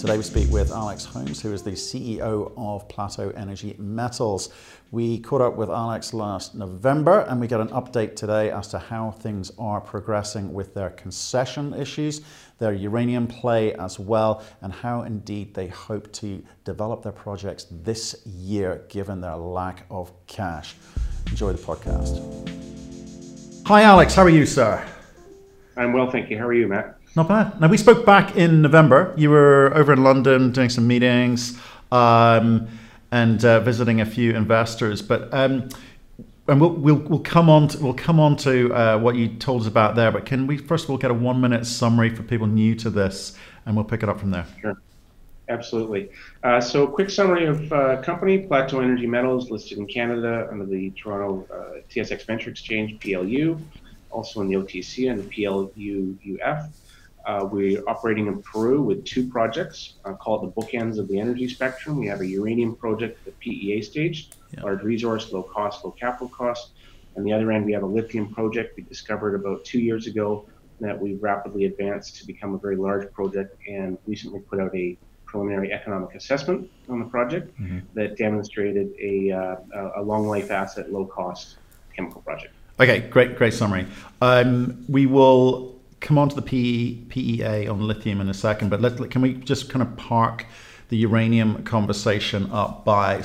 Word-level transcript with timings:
Today 0.00 0.16
we 0.16 0.22
speak 0.22 0.50
with 0.50 0.72
Alex 0.72 1.04
Holmes, 1.04 1.42
who 1.42 1.52
is 1.52 1.62
the 1.62 1.72
CEO 1.72 2.54
of 2.56 2.88
Plateau 2.88 3.28
Energy 3.36 3.76
Metals. 3.78 4.48
We 4.90 5.18
caught 5.18 5.42
up 5.42 5.56
with 5.56 5.68
Alex 5.68 6.14
last 6.14 6.54
November 6.54 7.26
and 7.28 7.38
we 7.38 7.46
get 7.46 7.60
an 7.60 7.68
update 7.68 8.16
today 8.16 8.50
as 8.50 8.68
to 8.68 8.78
how 8.78 9.10
things 9.10 9.52
are 9.58 9.78
progressing 9.78 10.54
with 10.54 10.72
their 10.72 10.88
concession 10.88 11.74
issues, 11.74 12.22
their 12.56 12.72
uranium 12.72 13.26
play 13.26 13.74
as 13.74 13.98
well, 13.98 14.42
and 14.62 14.72
how 14.72 15.02
indeed 15.02 15.52
they 15.52 15.66
hope 15.66 16.10
to 16.12 16.42
develop 16.64 17.02
their 17.02 17.12
projects 17.12 17.66
this 17.70 18.22
year 18.24 18.86
given 18.88 19.20
their 19.20 19.36
lack 19.36 19.84
of 19.90 20.12
cash. 20.26 20.76
Enjoy 21.28 21.52
the 21.52 21.62
podcast. 21.62 22.16
Hi, 23.66 23.82
Alex. 23.82 24.14
How 24.14 24.22
are 24.22 24.30
you, 24.30 24.46
sir? 24.46 24.82
I'm 25.76 25.92
well, 25.92 26.10
thank 26.10 26.30
you. 26.30 26.38
How 26.38 26.46
are 26.46 26.54
you, 26.54 26.68
Matt? 26.68 26.99
Not 27.16 27.28
bad. 27.28 27.60
Now, 27.60 27.68
we 27.68 27.76
spoke 27.76 28.06
back 28.06 28.36
in 28.36 28.62
November. 28.62 29.12
You 29.16 29.30
were 29.30 29.72
over 29.74 29.92
in 29.92 30.04
London 30.04 30.52
doing 30.52 30.68
some 30.68 30.86
meetings 30.86 31.58
um, 31.90 32.68
and 33.10 33.44
uh, 33.44 33.60
visiting 33.60 34.00
a 34.00 34.06
few 34.06 34.32
investors. 34.34 35.02
But 35.02 35.32
um, 35.34 35.68
and 36.46 36.60
we'll, 36.60 36.70
we'll, 36.70 36.96
we'll 36.96 37.20
come 37.20 37.48
on 37.48 37.68
to, 37.68 37.78
we'll 37.78 37.94
come 37.94 38.18
on 38.18 38.36
to 38.38 38.74
uh, 38.74 38.98
what 38.98 39.14
you 39.14 39.28
told 39.28 39.62
us 39.62 39.68
about 39.68 39.94
there. 39.94 40.10
But 40.10 40.26
can 40.26 40.46
we 40.46 40.56
first 40.56 40.84
of 40.84 40.90
all 40.90 40.98
get 40.98 41.10
a 41.10 41.14
one 41.14 41.40
minute 41.40 41.64
summary 41.66 42.14
for 42.14 42.22
people 42.22 42.46
new 42.46 42.74
to 42.76 42.90
this, 42.90 43.36
and 43.66 43.76
we'll 43.76 43.84
pick 43.84 44.02
it 44.02 44.08
up 44.08 44.18
from 44.18 44.30
there. 44.30 44.46
Sure. 44.60 44.80
Absolutely. 45.48 46.10
Uh, 46.44 46.60
so, 46.60 46.86
quick 46.86 47.10
summary 47.10 47.46
of 47.46 47.72
uh, 47.72 48.00
company 48.02 48.38
Plateau 48.38 48.80
Energy 48.80 49.06
Metals, 49.06 49.50
listed 49.50 49.78
in 49.78 49.86
Canada 49.86 50.48
under 50.50 50.64
the 50.64 50.90
Toronto 50.90 51.44
uh, 51.52 51.80
TSX 51.92 52.24
Venture 52.24 52.50
Exchange 52.50 53.00
(PLU), 53.00 53.58
also 54.10 54.40
in 54.42 54.48
the 54.48 54.54
OTC 54.54 55.10
and 55.10 55.18
the 55.18 55.28
PLUUF. 55.28 56.68
Uh, 57.26 57.46
we're 57.50 57.82
operating 57.86 58.26
in 58.26 58.42
Peru 58.42 58.82
with 58.82 59.04
two 59.04 59.28
projects 59.28 59.94
uh, 60.04 60.12
called 60.14 60.42
the 60.42 60.60
bookends 60.60 60.98
of 60.98 61.08
the 61.08 61.18
energy 61.18 61.48
spectrum. 61.48 61.98
We 61.98 62.06
have 62.06 62.20
a 62.20 62.26
uranium 62.26 62.74
project 62.74 63.18
at 63.18 63.24
the 63.26 63.32
PEA 63.32 63.82
stage, 63.82 64.30
yeah. 64.52 64.62
large 64.62 64.82
resource, 64.82 65.32
low 65.32 65.42
cost, 65.42 65.84
low 65.84 65.90
capital 65.90 66.28
cost. 66.28 66.70
On 67.16 67.24
the 67.24 67.32
other 67.32 67.52
end, 67.52 67.66
we 67.66 67.72
have 67.72 67.82
a 67.82 67.86
lithium 67.86 68.32
project 68.32 68.76
we 68.76 68.82
discovered 68.84 69.34
about 69.34 69.64
two 69.64 69.80
years 69.80 70.06
ago 70.06 70.46
that 70.80 70.98
we've 70.98 71.22
rapidly 71.22 71.66
advanced 71.66 72.16
to 72.16 72.26
become 72.26 72.54
a 72.54 72.58
very 72.58 72.76
large 72.76 73.12
project 73.12 73.56
and 73.68 73.98
recently 74.06 74.40
put 74.40 74.58
out 74.58 74.74
a 74.74 74.96
preliminary 75.26 75.72
economic 75.72 76.14
assessment 76.14 76.68
on 76.88 76.98
the 76.98 77.04
project 77.04 77.56
mm-hmm. 77.60 77.78
that 77.94 78.16
demonstrated 78.16 78.90
a, 79.00 79.30
uh, 79.30 79.56
a 79.96 80.02
long 80.02 80.26
life 80.26 80.50
asset, 80.50 80.90
low 80.92 81.04
cost 81.04 81.58
chemical 81.94 82.22
project. 82.22 82.54
Okay, 82.80 83.00
great, 83.00 83.36
great 83.36 83.52
summary. 83.52 83.86
Um, 84.22 84.84
we 84.88 85.06
will 85.06 85.79
come 86.00 86.18
on 86.18 86.28
to 86.30 86.36
the 86.36 86.42
PE, 86.42 87.04
PEA 87.08 87.68
on 87.68 87.86
lithium 87.86 88.20
in 88.20 88.28
a 88.28 88.34
second, 88.34 88.70
but 88.70 88.80
let, 88.80 89.10
can 89.10 89.22
we 89.22 89.34
just 89.34 89.70
kind 89.70 89.82
of 89.82 89.96
park 89.96 90.46
the 90.88 90.96
uranium 90.96 91.62
conversation 91.64 92.50
up 92.50 92.84
by 92.84 93.22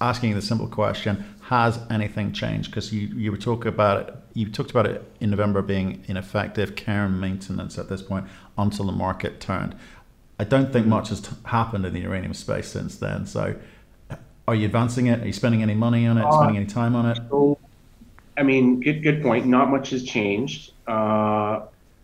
asking 0.00 0.34
the 0.34 0.42
simple 0.42 0.66
question: 0.66 1.24
Has 1.42 1.78
anything 1.90 2.32
changed? 2.32 2.70
Because 2.70 2.92
you 2.92 3.08
you 3.08 3.30
were 3.30 3.38
talking 3.38 3.68
about 3.68 4.08
it. 4.08 4.14
You 4.34 4.50
talked 4.50 4.70
about 4.70 4.86
it 4.86 5.02
in 5.20 5.30
November 5.30 5.62
being 5.62 6.04
ineffective 6.08 6.76
care 6.76 7.04
and 7.06 7.20
maintenance 7.20 7.78
at 7.78 7.88
this 7.88 8.02
point 8.02 8.26
until 8.58 8.86
the 8.86 8.92
market 8.92 9.40
turned. 9.40 9.74
I 10.38 10.44
don't 10.44 10.70
think 10.70 10.86
much 10.86 11.08
has 11.08 11.22
t- 11.22 11.30
happened 11.44 11.86
in 11.86 11.94
the 11.94 12.00
uranium 12.00 12.34
space 12.34 12.68
since 12.68 12.96
then. 12.96 13.24
So, 13.24 13.56
are 14.46 14.54
you 14.54 14.66
advancing 14.66 15.06
it? 15.06 15.22
Are 15.22 15.26
you 15.26 15.32
spending 15.32 15.62
any 15.62 15.74
money 15.74 16.06
on 16.06 16.18
it? 16.18 16.24
Uh, 16.24 16.32
spending 16.32 16.56
any 16.56 16.66
time 16.66 16.94
on 16.94 17.06
it? 17.06 17.18
So, 17.30 17.58
I 18.36 18.42
mean, 18.42 18.80
good 18.80 19.02
good 19.02 19.22
point. 19.22 19.46
Not 19.46 19.70
much 19.70 19.90
has 19.90 20.02
changed. 20.02 20.72
Uh, 20.86 21.60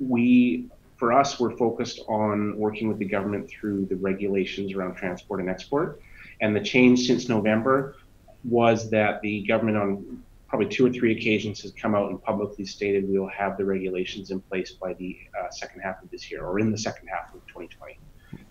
we, 0.09 0.69
for 0.97 1.13
us, 1.13 1.39
we're 1.39 1.57
focused 1.57 2.01
on 2.09 2.57
working 2.57 2.89
with 2.89 2.99
the 2.99 3.05
government 3.05 3.49
through 3.49 3.87
the 3.87 3.97
regulations 3.97 4.75
around 4.75 4.97
transport 4.97 5.41
and 5.41 5.49
export. 5.49 6.01
And 6.41 6.55
the 6.55 6.61
change 6.61 7.07
since 7.07 7.29
November 7.29 7.97
was 8.45 8.91
that 8.91 9.21
the 9.23 9.43
government 9.43 9.77
on 9.77 10.23
probably 10.49 10.69
two 10.69 10.85
or 10.85 10.91
three 10.91 11.12
occasions 11.12 11.62
has 11.62 11.73
come 11.73 11.95
out 11.95 12.11
and 12.11 12.23
publicly 12.23 12.67
stated 12.67 13.09
we 13.09 13.19
will 13.19 13.29
have 13.29 13.57
the 13.57 13.65
regulations 13.65 14.31
in 14.31 14.39
place 14.39 14.73
by 14.73 14.93
the 14.95 15.17
uh, 15.41 15.49
second 15.51 15.81
half 15.81 16.03
of 16.03 16.11
this 16.11 16.31
year 16.31 16.45
or 16.45 16.59
in 16.59 16.71
the 16.71 16.77
second 16.77 17.09
half 17.09 17.35
of 17.35 17.41
2020. 17.47 17.99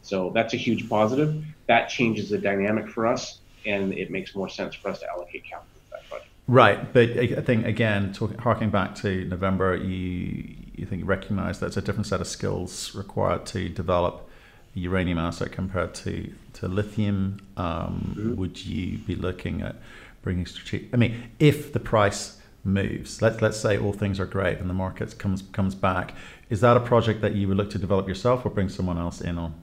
So 0.02 0.32
that's 0.34 0.56
a 0.56 0.58
huge 0.58 0.90
positive. 0.90 1.44
That 1.68 1.90
changes 1.90 2.30
the 2.30 2.40
dynamic 2.40 2.90
for 2.90 3.06
us 3.06 3.42
and 3.68 3.94
it 3.94 4.10
makes 4.10 4.36
more 4.36 4.50
sense 4.50 4.74
for 4.74 4.90
us 4.90 5.00
to 5.02 5.10
allocate 5.10 5.44
capital 5.44 5.68
to 5.76 5.92
that 5.92 6.10
project. 6.10 6.30
Right, 6.48 6.92
but 6.92 7.10
I 7.12 7.42
think 7.42 7.68
again, 7.68 8.14
talking, 8.14 8.38
harking 8.40 8.72
back 8.72 8.96
to 8.96 9.26
November, 9.26 9.76
you 9.76 10.56
you 10.82 10.88
think 10.88 11.02
you 11.02 11.06
recognise 11.06 11.60
that's 11.60 11.78
a 11.78 11.82
different 11.82 12.08
set 12.08 12.20
of 12.20 12.28
skills 12.28 12.94
required 12.96 13.46
to 13.46 13.70
develop 13.70 14.28
uranium 14.74 15.18
asset 15.18 15.52
compared 15.52 15.94
to 15.94 16.32
to 16.54 16.68
lithium. 16.68 17.40
Um, 17.58 18.16
mm-hmm. 18.18 18.36
Would 18.36 18.66
you 18.66 18.98
be 19.00 19.16
looking 19.16 19.62
at 19.62 19.76
bringing 20.22 20.46
strategic? 20.46 20.94
I 20.94 20.98
mean, 20.98 21.32
if 21.40 21.74
the 21.74 21.80
price 21.80 22.40
moves, 22.64 23.22
let's 23.22 23.42
let's 23.42 23.58
say 23.58 23.78
all 23.78 23.94
things 23.94 24.20
are 24.20 24.26
great 24.26 24.58
and 24.60 24.70
the 24.70 24.74
market 24.74 25.18
comes 25.18 25.44
comes 25.54 25.76
back, 25.76 26.14
is 26.50 26.62
that 26.62 26.78
a 26.78 26.80
project 26.80 27.22
that 27.22 27.36
you 27.36 27.48
would 27.48 27.58
look 27.58 27.70
to 27.72 27.78
develop 27.78 28.08
yourself 28.08 28.46
or 28.46 28.50
bring 28.50 28.70
someone 28.70 28.98
else 28.98 29.22
in 29.22 29.38
on? 29.38 29.54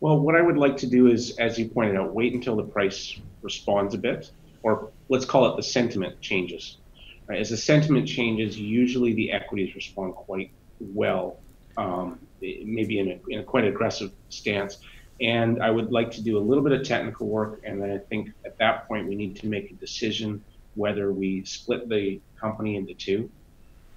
Well, 0.00 0.18
what 0.20 0.36
I 0.36 0.42
would 0.42 0.56
like 0.56 0.76
to 0.78 0.86
do 0.86 1.08
is, 1.08 1.36
as 1.38 1.58
you 1.58 1.68
pointed 1.68 1.96
out, 1.96 2.14
wait 2.14 2.32
until 2.32 2.56
the 2.56 2.62
price 2.62 3.18
responds 3.42 3.94
a 3.94 3.98
bit, 3.98 4.30
or 4.62 4.90
let's 5.08 5.24
call 5.24 5.52
it 5.52 5.56
the 5.56 5.62
sentiment 5.62 6.20
changes. 6.20 6.76
Right? 7.28 7.40
As 7.40 7.50
the 7.50 7.56
sentiment 7.56 8.08
changes, 8.08 8.58
usually 8.58 9.12
the 9.12 9.32
equities 9.32 9.74
respond 9.74 10.14
quite 10.14 10.50
well, 10.80 11.38
um, 11.76 12.18
maybe 12.40 12.98
in 12.98 13.10
a, 13.10 13.20
in 13.28 13.40
a 13.40 13.42
quite 13.42 13.64
aggressive 13.64 14.12
stance. 14.30 14.78
And 15.20 15.62
I 15.62 15.70
would 15.70 15.92
like 15.92 16.10
to 16.12 16.22
do 16.22 16.38
a 16.38 16.40
little 16.40 16.64
bit 16.64 16.72
of 16.72 16.86
technical 16.86 17.26
work, 17.26 17.60
and 17.64 17.82
then 17.82 17.90
I 17.90 17.98
think 17.98 18.30
at 18.46 18.56
that 18.58 18.88
point 18.88 19.08
we 19.08 19.14
need 19.14 19.36
to 19.36 19.46
make 19.46 19.70
a 19.70 19.74
decision 19.74 20.42
whether 20.74 21.12
we 21.12 21.44
split 21.44 21.88
the 21.88 22.20
company 22.40 22.76
into 22.76 22.94
two 22.94 23.30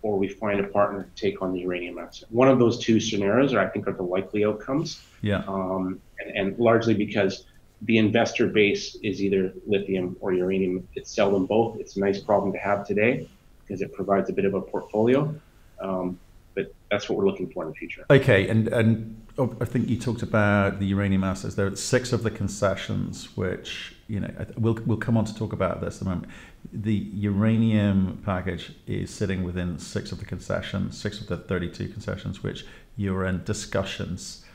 or 0.01 0.17
we 0.17 0.27
find 0.27 0.59
a 0.59 0.63
partner 0.63 1.03
to 1.03 1.21
take 1.21 1.41
on 1.41 1.53
the 1.53 1.59
uranium 1.59 1.99
asset. 1.99 2.27
One 2.31 2.47
of 2.47 2.57
those 2.57 2.79
two 2.79 2.99
scenarios, 2.99 3.53
are, 3.53 3.59
I 3.59 3.67
think, 3.67 3.87
are 3.87 3.93
the 3.93 4.03
likely 4.03 4.43
outcomes. 4.43 4.99
Yeah. 5.21 5.43
Um, 5.47 6.01
and, 6.19 6.35
and, 6.35 6.59
largely 6.59 6.95
because 6.95 7.45
the 7.83 7.97
investor 7.97 8.47
base 8.47 8.95
is 9.01 9.21
either 9.23 9.53
lithium 9.65 10.15
or 10.19 10.33
uranium. 10.33 10.87
It's 10.95 11.11
seldom 11.11 11.45
both. 11.45 11.79
It's 11.79 11.95
a 11.97 11.99
nice 11.99 12.19
problem 12.19 12.53
to 12.53 12.59
have 12.59 12.85
today 12.85 13.27
because 13.61 13.81
it 13.81 13.93
provides 13.93 14.29
a 14.29 14.33
bit 14.33 14.45
of 14.45 14.53
a 14.53 14.61
portfolio. 14.61 15.33
Um, 15.79 16.19
but 16.53 16.73
that's 16.91 17.09
what 17.09 17.17
we're 17.17 17.25
looking 17.25 17.49
for 17.49 17.63
in 17.63 17.69
the 17.69 17.75
future. 17.75 18.05
Okay, 18.09 18.47
and 18.49 18.67
and 18.67 19.25
oh, 19.37 19.55
I 19.61 19.65
think 19.65 19.89
you 19.89 19.97
talked 19.97 20.21
about 20.21 20.79
the 20.79 20.85
uranium 20.85 21.23
assets. 21.23 21.55
There 21.55 21.65
are 21.65 21.75
six 21.75 22.13
of 22.13 22.23
the 22.23 22.29
concessions, 22.29 23.35
which 23.35 23.95
you 24.07 24.19
know 24.19 24.29
we'll 24.57 24.77
we'll 24.85 24.97
come 24.97 25.17
on 25.17 25.25
to 25.25 25.33
talk 25.33 25.53
about 25.53 25.81
this 25.81 26.01
in 26.01 26.07
a 26.07 26.09
moment. 26.09 26.31
The 26.71 26.93
uranium 26.93 28.21
package 28.25 28.73
is 28.85 29.09
sitting 29.09 29.43
within 29.43 29.79
six 29.79 30.11
of 30.11 30.19
the 30.19 30.25
concessions, 30.25 30.99
six 30.99 31.19
of 31.19 31.27
the 31.27 31.37
thirty-two 31.37 31.87
concessions, 31.87 32.43
which 32.43 32.65
you're 32.97 33.25
in 33.25 33.43
discussions 33.45 34.45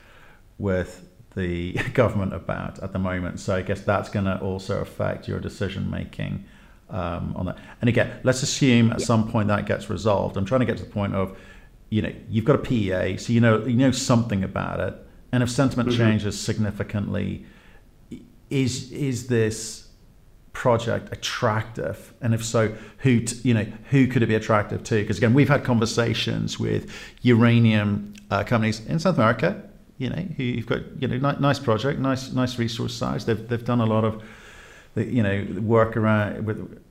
with 0.59 1.09
the 1.37 1.73
government 1.93 2.33
about 2.33 2.79
at 2.79 2.91
the 2.91 2.99
moment. 2.99 3.39
So 3.39 3.55
I 3.55 3.61
guess 3.61 3.81
that's 3.81 4.09
going 4.09 4.25
to 4.25 4.37
also 4.39 4.81
affect 4.81 5.27
your 5.27 5.39
decision 5.39 5.89
making 5.89 6.43
um, 6.89 7.33
on 7.35 7.45
that. 7.45 7.57
And 7.79 7.87
again, 7.87 8.19
let's 8.23 8.43
assume 8.43 8.91
at 8.91 9.01
some 9.01 9.29
point 9.31 9.47
that 9.47 9.65
gets 9.65 9.89
resolved. 9.89 10.35
I'm 10.35 10.45
trying 10.45 10.61
to 10.61 10.65
get 10.65 10.77
to 10.77 10.83
the 10.83 10.89
point 10.89 11.15
of, 11.15 11.37
you 11.89 12.01
know, 12.01 12.11
you've 12.29 12.45
got 12.45 12.55
a 12.55 12.59
PEA, 12.59 13.17
so 13.17 13.31
you 13.31 13.39
know 13.39 13.65
you 13.65 13.77
know 13.77 13.91
something 13.91 14.43
about 14.43 14.81
it. 14.81 14.93
And 15.31 15.41
if 15.41 15.49
sentiment 15.49 15.89
mm-hmm. 15.89 15.97
changes 15.97 16.37
significantly, 16.39 17.45
is 18.49 18.91
is 18.91 19.27
this 19.27 19.87
project 20.51 21.13
attractive? 21.13 22.13
And 22.19 22.33
if 22.33 22.43
so, 22.43 22.75
who 22.99 23.21
t- 23.21 23.39
you 23.47 23.53
know 23.53 23.65
who 23.89 24.07
could 24.07 24.21
it 24.21 24.27
be 24.27 24.35
attractive 24.35 24.83
to? 24.83 24.95
Because 24.95 25.17
again, 25.17 25.33
we've 25.33 25.47
had 25.47 25.63
conversations 25.63 26.59
with 26.59 26.91
uranium 27.21 28.13
uh, 28.31 28.43
companies 28.43 28.85
in 28.85 28.99
South 28.99 29.15
America 29.15 29.66
you 29.97 30.09
know, 30.09 30.15
who 30.37 30.43
you've 30.43 30.67
got, 30.67 30.81
you 30.99 31.07
know, 31.07 31.35
nice 31.39 31.59
project, 31.59 31.99
nice 31.99 32.31
nice 32.31 32.59
resource 32.59 32.93
size. 32.93 33.25
They've 33.25 33.47
they've 33.47 33.63
done 33.63 33.81
a 33.81 33.85
lot 33.85 34.03
of, 34.03 34.23
the, 34.95 35.05
you 35.05 35.23
know, 35.23 35.45
work 35.61 35.97
around 35.97 36.45
with 36.45 36.81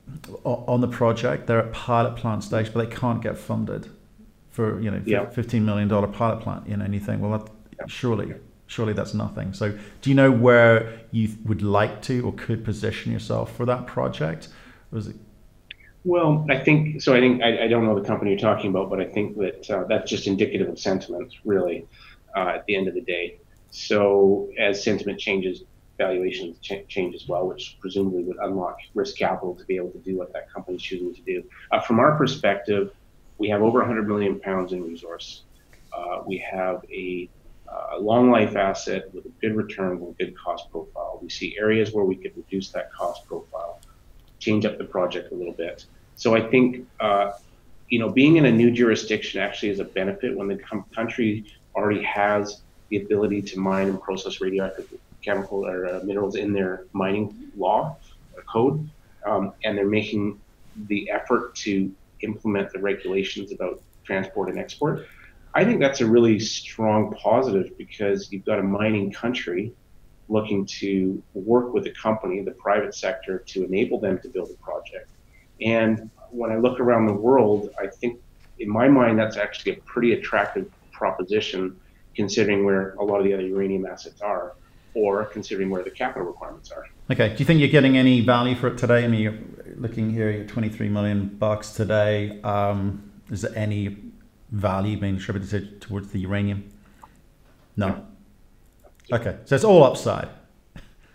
on 0.45 0.81
the 0.81 0.89
project. 0.89 1.47
They're 1.47 1.61
at 1.61 1.73
pilot 1.73 2.17
plant 2.17 2.45
stage, 2.45 2.73
but 2.73 2.89
they 2.89 2.95
can't 2.95 3.23
get 3.23 3.39
funded 3.39 3.89
for 4.51 4.81
you 4.81 4.91
know 4.91 5.03
yeah. 5.05 5.29
fifteen 5.29 5.65
million 5.65 5.89
dollar 5.89 6.09
pilot 6.09 6.41
plant. 6.41 6.69
You 6.69 6.77
know, 6.77 6.85
and 6.85 6.95
you 6.95 7.01
think, 7.01 7.23
well, 7.23 7.39
that, 7.39 7.51
yeah. 7.79 7.87
surely 7.87 8.35
surely 8.67 8.93
that's 8.93 9.15
nothing. 9.15 9.53
So, 9.53 9.79
do 10.01 10.11
you 10.11 10.17
know 10.17 10.31
where 10.31 11.01
you 11.13 11.31
would 11.45 11.63
like 11.63 12.03
to 12.03 12.27
or 12.27 12.33
could 12.33 12.65
position 12.65 13.13
yourself 13.13 13.55
for 13.55 13.65
that 13.67 13.87
project? 13.87 14.49
Or 14.93 14.99
is 14.99 15.09
it 15.09 15.17
well, 16.07 16.47
I 16.49 16.59
think 16.59 17.03
so. 17.03 17.15
I 17.15 17.21
think 17.21 17.43
I, 17.43 17.65
I, 17.65 17.67
don't 17.67 17.85
know 17.85 17.99
the 17.99 18.07
company 18.07 18.31
you're 18.31 18.39
talking 18.39 18.71
about, 18.71 18.91
but 18.91 19.01
I 19.01 19.07
think 19.07 19.37
that 19.39 19.69
uh, 19.69 19.85
that's 19.89 20.09
just 20.09 20.29
indicative 20.29 20.69
of 20.69 20.79
sentiment, 20.79 21.35
really 21.45 21.85
uh, 22.37 22.53
at 22.55 22.65
the 22.67 22.77
end 22.77 22.89
of 22.89 22.95
the 22.95 23.01
day. 23.01 23.39
So 23.71 24.49
as 24.59 24.83
sentiment 24.83 25.19
changes, 25.19 25.63
valuations 25.99 26.59
ch- 26.61 26.87
change 26.89 27.15
as 27.15 27.27
well, 27.27 27.47
which 27.49 27.79
presumably 27.81 28.23
would 28.25 28.37
unlock 28.43 28.77
risk 28.95 29.17
capital 29.17 29.55
to 29.55 29.65
be 29.65 29.77
able 29.77 29.91
to 29.91 29.99
do 29.99 30.17
what 30.17 30.33
that 30.33 30.51
company's 30.53 30.83
choosing 30.83 31.15
to 31.15 31.23
do. 31.23 31.43
Uh, 31.73 31.81
from 31.81 31.99
our 31.99 32.17
perspective, 32.17 32.91
we 33.39 33.49
have 33.49 33.63
over 33.63 33.79
100 33.81 34.09
million 34.09 34.39
pounds 34.41 34.73
in 34.73 34.83
resource. 34.83 35.43
Uh, 35.97 36.23
we 36.27 36.39
have 36.39 36.85
a 36.93 37.29
uh, 37.71 37.99
long 37.99 38.31
life 38.31 38.57
asset 38.57 39.05
with 39.13 39.27
a 39.27 39.33
good 39.41 39.57
return 39.57 39.93
and 39.93 40.09
a 40.09 40.25
good 40.25 40.35
cost 40.39 40.71
profile. 40.71 41.19
We 41.23 41.29
see 41.29 41.57
areas 41.59 41.93
where 41.93 42.05
we 42.05 42.17
could 42.17 42.33
reduce 42.37 42.71
that 42.73 42.91
cost 42.93 43.27
profile, 43.27 43.81
change 44.39 44.65
up 44.65 44.79
the 44.79 44.85
project 44.85 45.33
a 45.33 45.35
little 45.35 45.55
bit. 45.55 45.85
So 46.15 46.35
I 46.35 46.49
think, 46.49 46.87
uh, 47.01 47.33
you 47.89 47.99
know, 47.99 48.09
being 48.09 48.37
in 48.37 48.47
a 48.47 48.53
new 48.53 48.71
jurisdiction 48.71 49.41
actually 49.41 49.71
is 49.71 49.81
a 49.81 49.85
benefit 49.85 50.37
when 50.37 50.49
the 50.49 50.57
com- 50.59 50.87
country 50.95 51.47
already 51.77 52.03
has 52.03 52.63
the 52.89 53.03
ability 53.03 53.43
to 53.43 53.59
mine 53.59 53.89
and 53.89 54.01
process 54.01 54.41
radioactive 54.41 54.87
chemical 55.23 55.67
or 55.67 55.87
uh, 55.87 56.01
minerals 56.05 56.37
in 56.37 56.53
their 56.53 56.87
mining 56.93 57.35
law 57.57 57.97
or 58.35 58.43
code, 58.43 58.89
um, 59.27 59.53
and 59.65 59.77
they're 59.77 59.87
making 59.87 60.41
the 60.89 61.11
effort 61.11 61.55
to 61.57 61.93
implement 62.23 62.73
the 62.73 62.79
regulations 62.79 63.53
about 63.53 63.83
transport 64.05 64.49
and 64.49 64.59
export. 64.59 65.07
I 65.55 65.65
think 65.65 65.81
that's 65.81 66.01
a 66.01 66.07
really 66.07 66.39
strong 66.39 67.15
positive 67.15 67.77
because 67.79 68.31
you've 68.31 68.45
got 68.45 68.59
a 68.59 68.63
mining 68.63 69.11
country 69.11 69.73
looking 70.29 70.67
to 70.67 71.23
work 71.35 71.73
with 71.73 71.87
a 71.87 71.93
company, 71.93 72.43
the 72.43 72.53
private 72.53 72.95
sector, 72.95 73.39
to 73.47 73.65
enable 73.65 73.99
them 74.01 74.19
to 74.21 74.29
build 74.29 74.51
a 74.51 74.63
project. 74.63 75.09
And 75.61 76.11
when 76.31 76.51
I 76.51 76.57
look 76.57 76.81
around 76.81 77.07
the 77.07 77.15
world, 77.15 77.71
I 77.81 77.87
think 77.87 78.21
in 78.59 78.69
my 78.69 78.89
mind 78.89 79.19
that's 79.19 79.37
actually 79.37 79.73
a 79.73 79.81
pretty 79.87 80.13
attractive 80.13 80.67
proposition 80.97 81.79
considering 82.15 82.65
where 82.65 82.95
a 82.95 83.05
lot 83.05 83.19
of 83.19 83.25
the 83.25 83.35
other 83.35 83.47
uranium 83.47 83.87
assets 83.87 84.21
are 84.21 84.55
or 84.95 85.27
considering 85.27 85.69
where 85.69 85.85
the 85.85 85.91
capital 85.91 86.27
requirements 86.27 86.71
are. 86.73 86.87
Okay. 87.11 87.29
Do 87.29 87.37
you 87.37 87.45
think 87.45 87.61
you're 87.61 87.69
getting 87.69 87.99
any 87.99 88.23
value 88.23 88.57
for 88.57 88.69
it 88.69 88.79
today? 88.79 89.05
I 89.05 89.09
mean, 89.09 89.21
you're 89.21 89.39
looking 89.77 90.11
here, 90.11 90.31
you're 90.31 90.47
23 90.47 90.89
million 90.89 91.29
bucks 91.29 91.73
today. 91.73 92.41
Um, 92.43 93.13
is 93.31 93.43
there 93.43 93.53
any 93.55 93.99
value 94.51 94.99
being 94.99 95.17
attributed 95.17 95.83
towards 95.83 96.09
the 96.09 96.21
uranium? 96.21 96.71
No. 97.77 98.07
Okay, 99.13 99.37
so 99.45 99.55
it's 99.55 99.65
all 99.65 99.85
upside. 99.85 100.29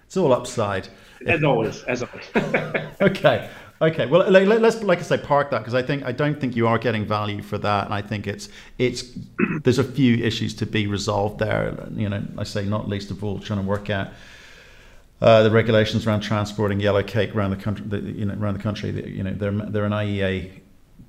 It's 0.06 0.16
all 0.16 0.32
upside. 0.32 0.88
As 1.26 1.44
always, 1.44 1.84
as 1.84 2.04
always. 2.04 2.26
okay, 3.02 3.50
okay. 3.82 4.06
Well, 4.06 4.30
let, 4.30 4.64
us 4.64 4.84
like 4.84 5.00
I 5.00 5.04
say, 5.04 5.18
park 5.18 5.52
that 5.52 5.60
because 5.60 5.74
I 5.74 5.82
think 5.82 6.04
I 6.06 6.12
don't 6.12 6.40
think 6.40 6.56
you 6.56 6.68
are 6.68 6.78
getting 6.78 7.06
value 7.06 7.42
for 7.42 7.58
that, 7.58 7.86
and 7.86 7.94
I 7.94 8.02
think 8.02 8.28
it's 8.28 8.50
it's 8.78 9.04
there's 9.64 9.80
a 9.80 9.84
few 9.84 10.18
issues 10.18 10.54
to 10.56 10.66
be 10.66 10.88
resolved 10.88 11.40
there. 11.40 11.88
You 11.96 12.10
know, 12.10 12.24
I 12.38 12.44
say 12.44 12.66
not 12.66 12.88
least 12.88 13.12
of 13.12 13.24
all 13.24 13.40
trying 13.40 13.60
to 13.60 13.66
work 13.66 13.90
out. 13.90 14.10
Uh, 15.22 15.44
the 15.44 15.52
regulations 15.52 16.08
around 16.08 16.22
transporting 16.22 16.80
yellow 16.80 17.04
cake 17.04 17.36
around 17.36 17.52
the 17.52 17.56
country, 17.56 17.86
the, 17.86 18.00
you 18.00 18.26
know, 18.26 18.34
around 18.34 18.56
the 18.56 18.64
country, 18.64 18.90
you 19.08 19.24
know, 19.24 19.32
they're 19.32 19.52
they're 19.52 19.86
an 19.86 19.92
IEA 19.92 20.62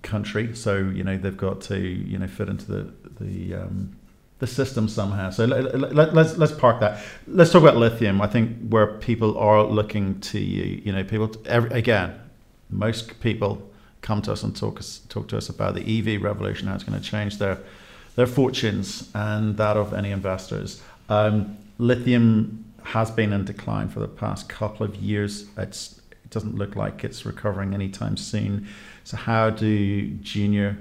country, 0.03 0.55
so 0.55 0.77
you 0.77 1.03
know 1.03 1.17
they've 1.17 1.37
got 1.37 1.61
to 1.63 1.79
you 1.79 2.19
know 2.19 2.27
fit 2.27 2.49
into 2.49 2.67
the 2.67 2.93
the 3.21 3.55
um, 3.55 3.97
the 4.43 4.47
system 4.49 4.89
somehow. 4.89 5.31
So 5.31 5.45
let, 5.45 5.95
let, 5.95 6.15
let's 6.15 6.37
let's 6.37 6.53
park 6.53 6.81
that. 6.81 7.03
Let's 7.29 7.53
talk 7.53 7.63
about 7.63 7.77
lithium. 7.77 8.21
I 8.21 8.27
think 8.27 8.69
where 8.69 8.99
people 8.99 9.39
are 9.39 9.65
looking 9.65 10.19
to 10.21 10.41
you, 10.41 10.83
you 10.85 10.93
know, 10.93 11.05
people 11.05 11.31
every, 11.47 11.71
again, 11.71 12.21
most 12.73 13.21
people 13.21 13.71
come 14.01 14.21
to 14.23 14.33
us 14.33 14.43
and 14.43 14.57
talk 14.57 14.79
us 14.79 15.01
talk 15.09 15.29
to 15.29 15.37
us 15.37 15.49
about 15.49 15.75
the 15.75 15.99
EV 15.99 16.23
revolution, 16.23 16.69
how 16.69 16.75
it's 16.75 16.85
going 16.85 17.01
to 17.01 17.05
change 17.07 17.39
their 17.39 17.59
their 18.17 18.27
fortunes 18.27 19.11
and 19.15 19.57
that 19.57 19.77
of 19.77 19.95
any 19.95 20.11
investors. 20.11 20.83
Um, 21.09 21.57
lithium 21.79 22.65
has 22.85 23.11
been 23.11 23.33
in 23.33 23.45
decline 23.45 23.89
for 23.89 24.01
the 24.01 24.09
past 24.09 24.49
couple 24.49 24.85
of 24.85 24.97
years. 24.97 25.47
It's, 25.57 26.01
it 26.11 26.31
doesn't 26.31 26.57
look 26.57 26.77
like 26.77 27.05
it's 27.05 27.25
recovering 27.25 27.75
anytime 27.75 28.17
soon. 28.17 28.69
So, 29.05 29.17
how 29.17 29.51
do 29.51 30.09
junior 30.23 30.79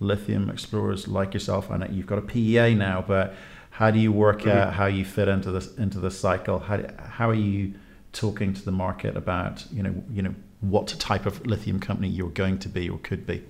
lithium 0.00 0.50
explorers 0.50 1.08
like 1.08 1.34
yourself, 1.34 1.70
I 1.70 1.76
know 1.78 1.86
you've 1.90 2.06
got 2.06 2.18
a 2.18 2.22
PEA 2.22 2.74
now, 2.74 3.04
but 3.06 3.34
how 3.70 3.90
do 3.90 3.98
you 3.98 4.12
work 4.12 4.40
mm-hmm. 4.40 4.50
out 4.50 4.74
how 4.74 4.86
you 4.86 5.04
fit 5.04 5.28
into 5.28 5.50
this 5.50 5.74
into 5.76 5.98
the 5.98 6.10
cycle? 6.10 6.58
How, 6.58 6.80
how 6.98 7.30
are 7.30 7.34
you 7.34 7.74
talking 8.12 8.54
to 8.54 8.64
the 8.64 8.70
market 8.70 9.16
about 9.16 9.64
you 9.72 9.82
know 9.82 9.94
you 10.10 10.22
know 10.22 10.34
what 10.70 10.88
type 10.88 11.26
of 11.26 11.44
lithium 11.46 11.80
company 11.80 12.08
you're 12.08 12.30
going 12.30 12.58
to 12.60 12.68
be 12.68 12.88
or 12.88 12.98
could 12.98 13.26
be? 13.26 13.42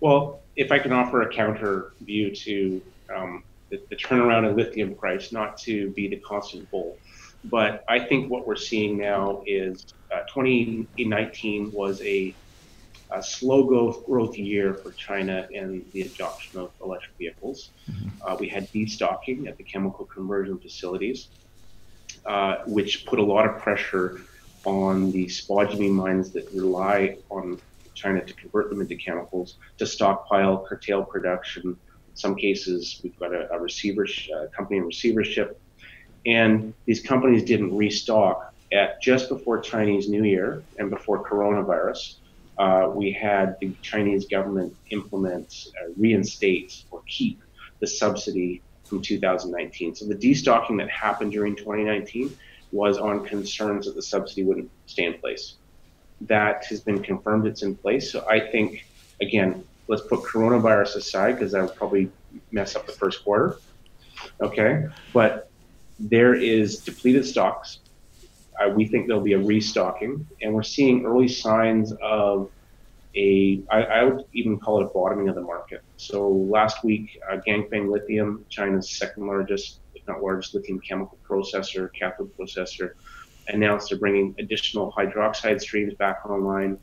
Well, 0.00 0.40
if 0.56 0.72
I 0.72 0.78
can 0.78 0.92
offer 0.92 1.22
a 1.22 1.32
counter 1.32 1.92
view 2.00 2.34
to 2.34 2.82
um, 3.14 3.42
the, 3.70 3.80
the, 3.88 3.96
turnaround 3.96 4.48
in 4.48 4.56
lithium 4.56 4.94
price, 4.94 5.32
not 5.32 5.58
to 5.58 5.90
be 5.90 6.08
the 6.08 6.16
constant 6.16 6.70
bull, 6.70 6.98
but 7.44 7.84
I 7.88 8.00
think 8.00 8.30
what 8.30 8.46
we're 8.46 8.56
seeing 8.56 8.98
now 8.98 9.42
is 9.46 9.86
uh, 10.12 10.20
2019 10.32 11.72
was 11.72 12.00
a 12.02 12.34
a 13.10 13.22
slow 13.22 13.64
growth, 13.64 14.04
growth 14.04 14.36
year 14.36 14.74
for 14.74 14.90
China 14.92 15.46
in 15.50 15.84
the 15.92 16.02
adoption 16.02 16.58
of 16.58 16.72
electric 16.82 17.16
vehicles. 17.16 17.70
Mm-hmm. 17.88 18.08
Uh, 18.20 18.36
we 18.36 18.48
had 18.48 18.70
destocking 18.72 19.46
at 19.46 19.56
the 19.56 19.62
chemical 19.62 20.04
conversion 20.06 20.58
facilities, 20.58 21.28
uh, 22.24 22.56
which 22.66 23.06
put 23.06 23.18
a 23.18 23.22
lot 23.22 23.46
of 23.46 23.58
pressure 23.58 24.20
on 24.66 25.10
the 25.12 25.26
spodumene 25.26 25.92
mines 25.92 26.30
that 26.32 26.50
rely 26.52 27.16
on 27.30 27.58
China 27.94 28.22
to 28.22 28.34
convert 28.34 28.68
them 28.68 28.80
into 28.82 28.96
chemicals 28.96 29.56
to 29.78 29.86
stockpile, 29.86 30.66
curtail 30.68 31.02
production. 31.02 31.62
In 31.64 31.76
some 32.16 32.34
cases, 32.34 33.00
we've 33.02 33.18
got 33.18 33.32
a, 33.32 33.50
a 33.52 33.58
receiver 33.58 34.06
uh, 34.34 34.46
company 34.54 34.78
in 34.78 34.84
receivership, 34.84 35.58
and 36.26 36.74
these 36.84 37.00
companies 37.00 37.44
didn't 37.44 37.74
restock 37.74 38.52
at 38.72 39.00
just 39.00 39.28
before 39.28 39.60
Chinese 39.60 40.08
New 40.08 40.24
Year 40.24 40.62
and 40.78 40.90
before 40.90 41.24
coronavirus 41.24 42.16
uh, 42.58 42.90
we 42.92 43.12
had 43.12 43.56
the 43.60 43.72
Chinese 43.82 44.26
government 44.26 44.74
implement, 44.90 45.66
uh, 45.80 45.92
reinstate, 45.96 46.84
or 46.90 47.02
keep 47.06 47.40
the 47.80 47.86
subsidy 47.86 48.62
from 48.84 49.02
2019. 49.02 49.94
So 49.94 50.06
the 50.06 50.14
destocking 50.14 50.78
that 50.78 50.88
happened 50.88 51.32
during 51.32 51.54
2019 51.54 52.34
was 52.72 52.98
on 52.98 53.24
concerns 53.24 53.86
that 53.86 53.94
the 53.94 54.02
subsidy 54.02 54.42
wouldn't 54.42 54.70
stay 54.86 55.04
in 55.04 55.14
place. 55.14 55.54
That 56.22 56.64
has 56.66 56.80
been 56.80 57.02
confirmed 57.02 57.46
it's 57.46 57.62
in 57.62 57.76
place. 57.76 58.10
So 58.10 58.26
I 58.28 58.40
think, 58.40 58.86
again, 59.20 59.64
let's 59.88 60.02
put 60.02 60.20
coronavirus 60.20 60.96
aside 60.96 61.32
because 61.32 61.52
that 61.52 61.62
would 61.62 61.76
probably 61.76 62.10
mess 62.50 62.74
up 62.76 62.86
the 62.86 62.92
first 62.92 63.22
quarter. 63.24 63.58
Okay. 64.40 64.86
But 65.12 65.50
there 65.98 66.34
is 66.34 66.80
depleted 66.80 67.24
stocks 67.24 67.78
uh, 68.58 68.70
we 68.70 68.86
think 68.86 69.06
there'll 69.06 69.22
be 69.22 69.34
a 69.34 69.38
restocking, 69.38 70.26
and 70.40 70.54
we're 70.54 70.62
seeing 70.62 71.04
early 71.04 71.28
signs 71.28 71.92
of 72.02 72.50
a, 73.14 73.62
I, 73.70 73.82
I 73.82 74.04
would 74.04 74.24
even 74.32 74.58
call 74.58 74.80
it 74.80 74.84
a 74.84 74.88
bottoming 74.88 75.28
of 75.28 75.34
the 75.34 75.42
market. 75.42 75.82
So 75.96 76.28
last 76.28 76.84
week, 76.84 77.18
uh, 77.30 77.38
Lithium, 77.46 78.44
China's 78.48 78.90
second 78.90 79.26
largest, 79.26 79.80
not 80.06 80.22
largest, 80.22 80.54
lithium 80.54 80.80
chemical 80.80 81.18
processor, 81.28 81.90
cathode 81.92 82.30
processor, 82.36 82.92
announced 83.48 83.90
they're 83.90 83.98
bringing 83.98 84.34
additional 84.38 84.92
hydroxide 84.92 85.60
streams 85.60 85.94
back 85.94 86.24
online 86.26 86.78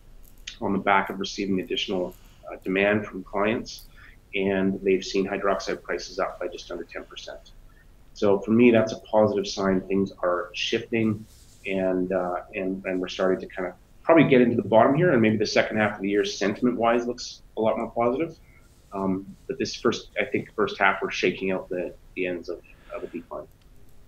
on 0.62 0.74
the 0.74 0.80
back 0.80 1.10
of 1.10 1.20
receiving 1.20 1.60
additional 1.60 2.16
uh, 2.52 2.56
demand 2.64 3.06
from 3.06 3.24
clients, 3.24 3.88
and 4.36 4.80
they've 4.82 5.04
seen 5.04 5.28
hydroxide 5.28 5.82
prices 5.82 6.20
up 6.20 6.40
by 6.40 6.48
just 6.48 6.72
under 6.72 6.86
10%. 6.86 7.06
So 8.14 8.40
for 8.40 8.52
me, 8.52 8.72
that's 8.72 8.94
a 8.94 9.00
positive 9.00 9.48
sign. 9.48 9.82
Things 9.82 10.12
are 10.22 10.52
shifting 10.54 11.26
and 11.66 12.12
uh, 12.12 12.42
and 12.54 12.84
and 12.86 13.00
we're 13.00 13.08
starting 13.08 13.40
to 13.40 13.54
kind 13.54 13.68
of 13.70 13.76
probably 14.04 14.26
get 14.26 14.42
into 14.42 14.56
the 14.56 14.68
bottom 14.68 14.96
here, 14.96 15.14
and 15.14 15.22
maybe 15.22 15.38
the 15.38 15.46
second 15.46 15.78
half 15.78 15.96
of 15.96 16.02
the 16.02 16.10
year, 16.10 16.26
sentiment-wise, 16.26 17.08
looks 17.08 17.42
a 17.58 17.62
lot 17.62 17.78
more 17.78 17.90
positive. 17.92 18.38
Um, 18.92 19.26
but 19.48 19.58
this 19.58 19.76
first, 19.76 20.10
I 20.20 20.26
think, 20.26 20.54
first 20.56 20.78
half, 20.78 21.02
we're 21.02 21.10
shaking 21.10 21.52
out 21.52 21.70
the, 21.70 21.96
the 22.16 22.28
ends 22.28 22.50
of, 22.50 22.62
of 22.96 23.04
a 23.04 23.08
decline. 23.08 23.48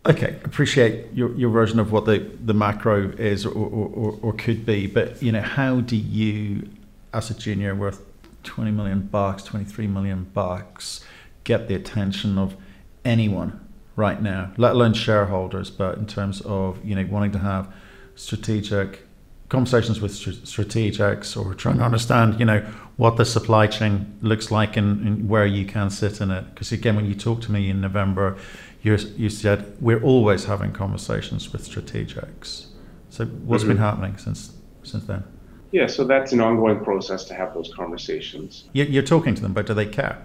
Okay, 0.06 0.40
appreciate 0.44 1.12
your, 1.14 1.34
your 1.36 1.50
version 1.50 1.80
of 1.80 1.92
what 1.92 2.06
the, 2.06 2.20
the 2.44 2.54
macro 2.54 3.10
is 3.18 3.44
or, 3.46 3.52
or, 3.52 4.20
or, 4.22 4.34
could 4.34 4.64
be, 4.64 4.86
but 4.86 5.22
you 5.22 5.32
know, 5.32 5.42
how 5.42 5.82
do 5.82 5.96
you, 5.96 6.70
as 7.12 7.32
a 7.32 7.34
junior 7.34 7.74
worth 7.74 8.04
20 8.44 8.70
million 8.70 9.02
bucks, 9.02 9.42
23 9.44 9.88
million 9.88 10.26
bucks, 10.26 11.04
get 11.44 11.68
the 11.68 11.74
attention 11.74 12.38
of 12.38 12.56
anyone 13.04 13.66
right 13.96 14.22
now, 14.22 14.52
let 14.58 14.74
alone 14.74 14.94
shareholders, 14.94 15.70
but 15.70 15.98
in 15.98 16.06
terms 16.06 16.42
of 16.42 16.84
you 16.84 16.96
know 16.96 17.06
wanting 17.10 17.32
to 17.32 17.40
have 17.40 17.74
strategic 18.16 19.02
conversations 19.50 20.02
with 20.02 20.12
strategics 20.12 21.38
or 21.40 21.54
trying 21.54 21.78
to 21.78 21.84
understand 21.84 22.40
you 22.40 22.46
know 22.46 22.60
what 22.98 23.18
the 23.18 23.26
supply 23.26 23.68
chain 23.68 24.18
looks 24.22 24.52
like 24.52 24.76
and, 24.76 25.06
and 25.06 25.30
where 25.30 25.46
you 25.46 25.66
can 25.66 25.90
sit 25.90 26.22
in 26.22 26.32
it. 26.32 26.46
Because 26.54 26.72
again, 26.72 26.96
when 26.96 27.06
you 27.06 27.14
talked 27.14 27.44
to 27.44 27.52
me 27.52 27.70
in 27.70 27.82
November, 27.82 28.38
you 28.86 28.98
you 29.18 29.30
said 29.30 29.76
we're 29.82 30.02
always 30.02 30.46
having 30.46 30.72
conversations 30.72 31.52
with 31.52 31.68
strategics. 31.70 32.68
So 33.10 33.26
what's 33.26 33.64
mm-hmm. 33.64 33.74
been 33.74 33.78
happening 33.78 34.18
since 34.18 34.54
since 34.84 35.06
then? 35.06 35.24
Yeah, 35.72 35.88
so 35.88 36.06
that's 36.06 36.32
an 36.32 36.40
ongoing 36.40 36.84
process 36.84 37.26
to 37.26 37.34
have 37.34 37.54
those 37.54 37.74
conversations. 37.74 38.66
You're 38.72 39.04
talking 39.04 39.36
to 39.36 39.42
them, 39.42 39.54
but 39.54 39.66
do 39.66 39.74
they 39.74 39.86
care? 39.86 40.18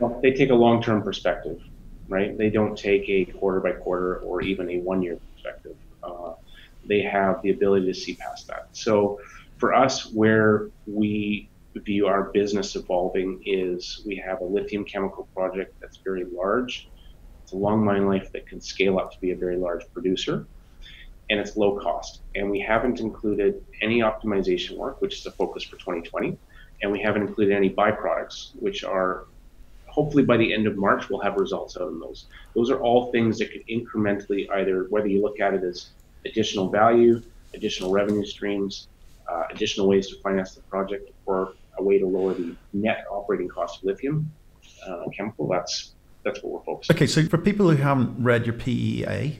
Well, 0.00 0.18
they 0.22 0.32
take 0.32 0.50
a 0.50 0.54
long-term 0.54 1.02
perspective 1.02 1.60
right? 2.10 2.36
They 2.36 2.50
don't 2.50 2.76
take 2.76 3.08
a 3.08 3.24
quarter 3.24 3.60
by 3.60 3.72
quarter 3.72 4.16
or 4.18 4.42
even 4.42 4.68
a 4.68 4.78
one 4.78 5.00
year 5.00 5.18
perspective. 5.32 5.76
uh, 6.02 6.34
they 6.86 7.02
have 7.02 7.40
the 7.42 7.50
ability 7.50 7.86
to 7.86 7.94
see 7.94 8.14
past 8.14 8.48
that. 8.48 8.68
So 8.72 9.20
for 9.58 9.74
us, 9.74 10.10
where 10.12 10.70
we 10.86 11.48
view 11.74 12.06
our 12.08 12.24
business 12.30 12.74
evolving 12.74 13.40
is 13.46 14.02
we 14.04 14.16
have 14.16 14.40
a 14.40 14.44
lithium 14.44 14.84
chemical 14.84 15.28
project 15.34 15.78
that's 15.80 15.98
very 15.98 16.24
large. 16.24 16.88
It's 17.50 17.56
a 17.56 17.58
long 17.58 17.84
mine 17.84 18.06
life 18.06 18.30
that 18.30 18.46
can 18.46 18.60
scale 18.60 19.00
up 19.00 19.10
to 19.10 19.20
be 19.20 19.32
a 19.32 19.36
very 19.36 19.56
large 19.56 19.82
producer, 19.92 20.46
and 21.30 21.40
it's 21.40 21.56
low 21.56 21.80
cost. 21.80 22.20
And 22.36 22.48
we 22.48 22.60
haven't 22.60 23.00
included 23.00 23.64
any 23.82 24.02
optimization 24.02 24.76
work, 24.76 25.00
which 25.00 25.18
is 25.18 25.26
a 25.26 25.32
focus 25.32 25.64
for 25.64 25.76
2020, 25.76 26.38
and 26.80 26.92
we 26.92 27.00
haven't 27.00 27.22
included 27.22 27.56
any 27.56 27.68
byproducts, 27.68 28.52
which 28.60 28.84
are 28.84 29.24
hopefully 29.86 30.22
by 30.22 30.36
the 30.36 30.54
end 30.54 30.68
of 30.68 30.76
March 30.76 31.10
we'll 31.10 31.18
have 31.18 31.34
results 31.38 31.76
out 31.76 31.88
of 31.88 31.98
those. 31.98 32.26
Those 32.54 32.70
are 32.70 32.78
all 32.78 33.10
things 33.10 33.36
that 33.40 33.50
could 33.50 33.66
incrementally 33.66 34.48
either 34.52 34.86
whether 34.88 35.08
you 35.08 35.20
look 35.20 35.40
at 35.40 35.52
it 35.52 35.64
as 35.64 35.88
additional 36.24 36.68
value, 36.68 37.20
additional 37.52 37.90
revenue 37.90 38.24
streams, 38.24 38.86
uh, 39.28 39.46
additional 39.50 39.88
ways 39.88 40.06
to 40.10 40.20
finance 40.20 40.54
the 40.54 40.62
project, 40.62 41.10
or 41.26 41.54
a 41.78 41.82
way 41.82 41.98
to 41.98 42.06
lower 42.06 42.32
the 42.32 42.54
net 42.74 43.06
operating 43.10 43.48
cost 43.48 43.78
of 43.78 43.86
lithium 43.86 44.30
uh, 44.86 45.06
chemical. 45.16 45.48
That's 45.48 45.94
that's 46.22 46.42
what 46.42 46.52
we're 46.52 46.64
focused. 46.64 46.90
Okay, 46.90 47.06
so 47.06 47.24
for 47.26 47.38
people 47.38 47.70
who 47.70 47.76
haven't 47.76 48.22
read 48.22 48.46
your 48.46 48.54
PEA, 48.54 49.38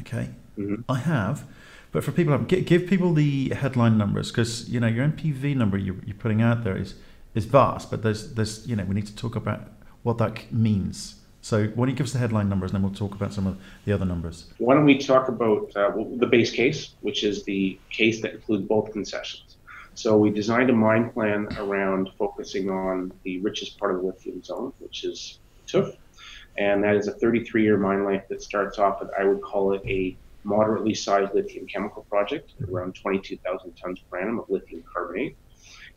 okay, 0.00 0.30
mm-hmm. 0.58 0.82
I 0.88 0.98
have. 0.98 1.44
But 1.92 2.04
for 2.04 2.12
people, 2.12 2.36
give, 2.38 2.66
give 2.66 2.86
people 2.86 3.14
the 3.14 3.50
headline 3.50 3.96
numbers 3.96 4.30
because 4.30 4.68
you 4.68 4.80
know 4.80 4.86
your 4.86 5.06
NPV 5.06 5.56
number 5.56 5.78
you're, 5.78 5.96
you're 6.04 6.16
putting 6.16 6.42
out 6.42 6.64
there 6.64 6.76
is 6.76 6.94
is 7.34 7.44
vast, 7.44 7.90
but 7.90 8.02
there's 8.02 8.34
there's 8.34 8.66
you 8.66 8.76
know 8.76 8.84
we 8.84 8.94
need 8.94 9.06
to 9.06 9.16
talk 9.16 9.36
about 9.36 9.68
what 10.02 10.18
that 10.18 10.52
means. 10.52 11.16
So 11.42 11.66
why 11.68 11.86
don't 11.86 11.90
you 11.90 11.94
give 11.94 12.06
us 12.06 12.12
the 12.12 12.18
headline 12.18 12.48
numbers, 12.48 12.72
and 12.72 12.76
then 12.76 12.82
we'll 12.82 12.98
talk 12.98 13.14
about 13.14 13.32
some 13.32 13.46
of 13.46 13.56
the 13.84 13.92
other 13.92 14.04
numbers. 14.04 14.46
Why 14.58 14.74
don't 14.74 14.84
we 14.84 14.98
talk 14.98 15.28
about 15.28 15.74
uh, 15.76 15.92
the 16.16 16.26
base 16.26 16.50
case, 16.50 16.94
which 17.02 17.22
is 17.22 17.44
the 17.44 17.78
case 17.90 18.20
that 18.22 18.34
includes 18.34 18.66
both 18.66 18.92
concessions. 18.92 19.56
So 19.94 20.18
we 20.18 20.30
designed 20.30 20.68
a 20.70 20.72
mine 20.72 21.10
plan 21.10 21.48
around 21.58 22.10
focusing 22.18 22.68
on 22.68 23.12
the 23.22 23.38
richest 23.38 23.78
part 23.78 23.94
of 23.94 24.00
the 24.00 24.08
lithium 24.08 24.42
zone, 24.42 24.72
which 24.80 25.04
is 25.04 25.38
Tooth, 25.66 25.96
and 26.58 26.82
that 26.84 26.96
is 26.96 27.08
a 27.08 27.12
33-year 27.12 27.76
mine 27.76 28.04
life 28.04 28.24
that 28.28 28.42
starts 28.42 28.78
off 28.78 29.00
with, 29.00 29.10
I 29.18 29.24
would 29.24 29.42
call 29.42 29.72
it 29.72 29.82
a 29.86 30.16
moderately 30.44 30.94
sized 30.94 31.34
lithium 31.34 31.66
chemical 31.66 32.04
project, 32.04 32.52
around 32.70 32.94
22,000 32.94 33.72
tons 33.76 34.00
per 34.10 34.18
annum 34.18 34.38
of 34.38 34.48
lithium 34.48 34.84
carbonate, 34.92 35.36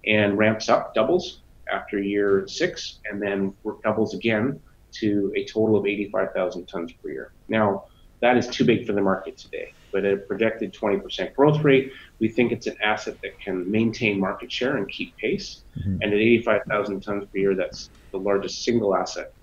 and 0.06 0.38
ramps 0.38 0.70
up, 0.70 0.94
doubles 0.94 1.42
after 1.72 2.00
year 2.00 2.48
six, 2.48 3.00
and 3.10 3.22
then 3.22 3.54
doubles 3.84 4.14
again 4.14 4.60
to 4.92 5.32
a 5.36 5.46
total 5.46 5.76
of 5.76 5.86
85,000 5.86 6.66
tons 6.66 6.92
per 6.94 7.10
year. 7.10 7.32
Now, 7.48 7.86
that 8.22 8.38
is 8.38 8.48
too 8.48 8.66
big 8.66 8.86
for 8.88 8.94
the 8.94 9.02
market 9.02 9.38
today 9.38 9.74
but 9.92 10.06
at 10.06 10.14
a 10.14 10.18
projected 10.18 10.74
20% 10.74 11.34
growth 11.36 11.64
rate, 11.64 11.92
we 12.20 12.28
think 12.28 12.52
it's 12.52 12.68
an 12.68 12.76
asset 12.82 13.18
that 13.22 13.40
can 13.40 13.70
maintain 13.70 14.20
market 14.20 14.52
share 14.52 14.78
and 14.78 14.88
keep 14.90 15.16
pace. 15.18 15.64
Mm-hmm. 15.80 16.02
And 16.02 16.14
at 16.14 16.20
85,000 16.20 17.02
tons 17.02 17.26
per 17.32 17.38
year, 17.38 17.56
that's 17.56 17.90
the 18.12 18.18
largest 18.18 18.64
single 18.64 18.96
asset 18.96 19.34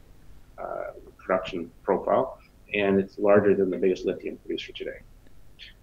uh, 0.58 0.92
production 1.26 1.71
profile, 1.83 2.38
and 2.73 2.99
it's 2.99 3.18
larger 3.18 3.54
than 3.54 3.71
the 3.71 3.76
biggest 3.76 4.06
lithium 4.06 4.37
producer 4.38 4.73
today. 4.73 5.00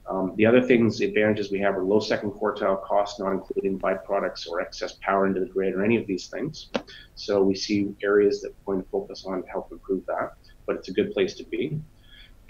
Um, 0.09 0.33
the 0.35 0.45
other 0.45 0.61
things, 0.61 0.99
advantages 0.99 1.51
we 1.51 1.59
have 1.59 1.75
are 1.75 1.83
low 1.83 1.99
second 1.99 2.31
quartile 2.31 2.83
costs, 2.83 3.19
not 3.19 3.31
including 3.31 3.79
byproducts 3.79 4.47
or 4.49 4.59
excess 4.59 4.97
power 5.01 5.27
into 5.27 5.39
the 5.39 5.45
grid 5.45 5.73
or 5.73 5.83
any 5.83 5.95
of 5.95 6.05
these 6.07 6.27
things. 6.27 6.69
So 7.15 7.41
we 7.41 7.55
see 7.55 7.95
areas 8.03 8.41
that 8.41 8.53
we're 8.65 8.75
going 8.75 8.83
to 8.83 8.89
focus 8.89 9.25
on 9.25 9.43
to 9.43 9.49
help 9.49 9.71
improve 9.71 10.05
that, 10.07 10.33
but 10.65 10.75
it's 10.75 10.89
a 10.89 10.93
good 10.93 11.13
place 11.13 11.35
to 11.35 11.45
be. 11.45 11.79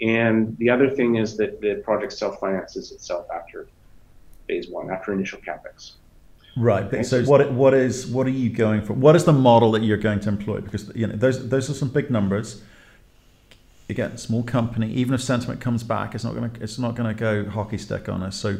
And 0.00 0.56
the 0.58 0.68
other 0.68 0.90
thing 0.90 1.16
is 1.16 1.36
that 1.36 1.60
the 1.60 1.76
project 1.84 2.12
self-finances 2.12 2.90
itself 2.90 3.26
after 3.34 3.68
phase 4.48 4.68
one, 4.68 4.90
after 4.90 5.12
initial 5.12 5.38
capex. 5.38 5.92
Right. 6.56 6.84
Okay. 6.84 7.02
So 7.02 7.22
what 7.24 7.52
what 7.52 7.74
is 7.74 8.06
what 8.06 8.26
are 8.26 8.30
you 8.30 8.50
going 8.50 8.82
for? 8.82 8.92
What 8.92 9.16
is 9.16 9.24
the 9.24 9.32
model 9.32 9.72
that 9.72 9.82
you're 9.82 9.96
going 9.96 10.20
to 10.20 10.28
employ? 10.28 10.60
Because 10.60 10.90
you 10.94 11.06
know 11.06 11.16
those 11.16 11.48
those 11.48 11.68
are 11.68 11.74
some 11.74 11.88
big 11.88 12.10
numbers. 12.10 12.62
Again, 13.88 14.16
small 14.16 14.42
company. 14.42 14.90
Even 14.92 15.14
if 15.14 15.22
sentiment 15.22 15.60
comes 15.60 15.82
back, 15.82 16.14
it's 16.14 16.24
not 16.24 16.34
going 16.34 16.50
to 16.50 16.62
it's 16.62 16.78
not 16.78 16.94
going 16.94 17.14
to 17.14 17.18
go 17.18 17.48
hockey 17.48 17.78
stick 17.78 18.08
on 18.08 18.22
us. 18.22 18.36
So, 18.36 18.56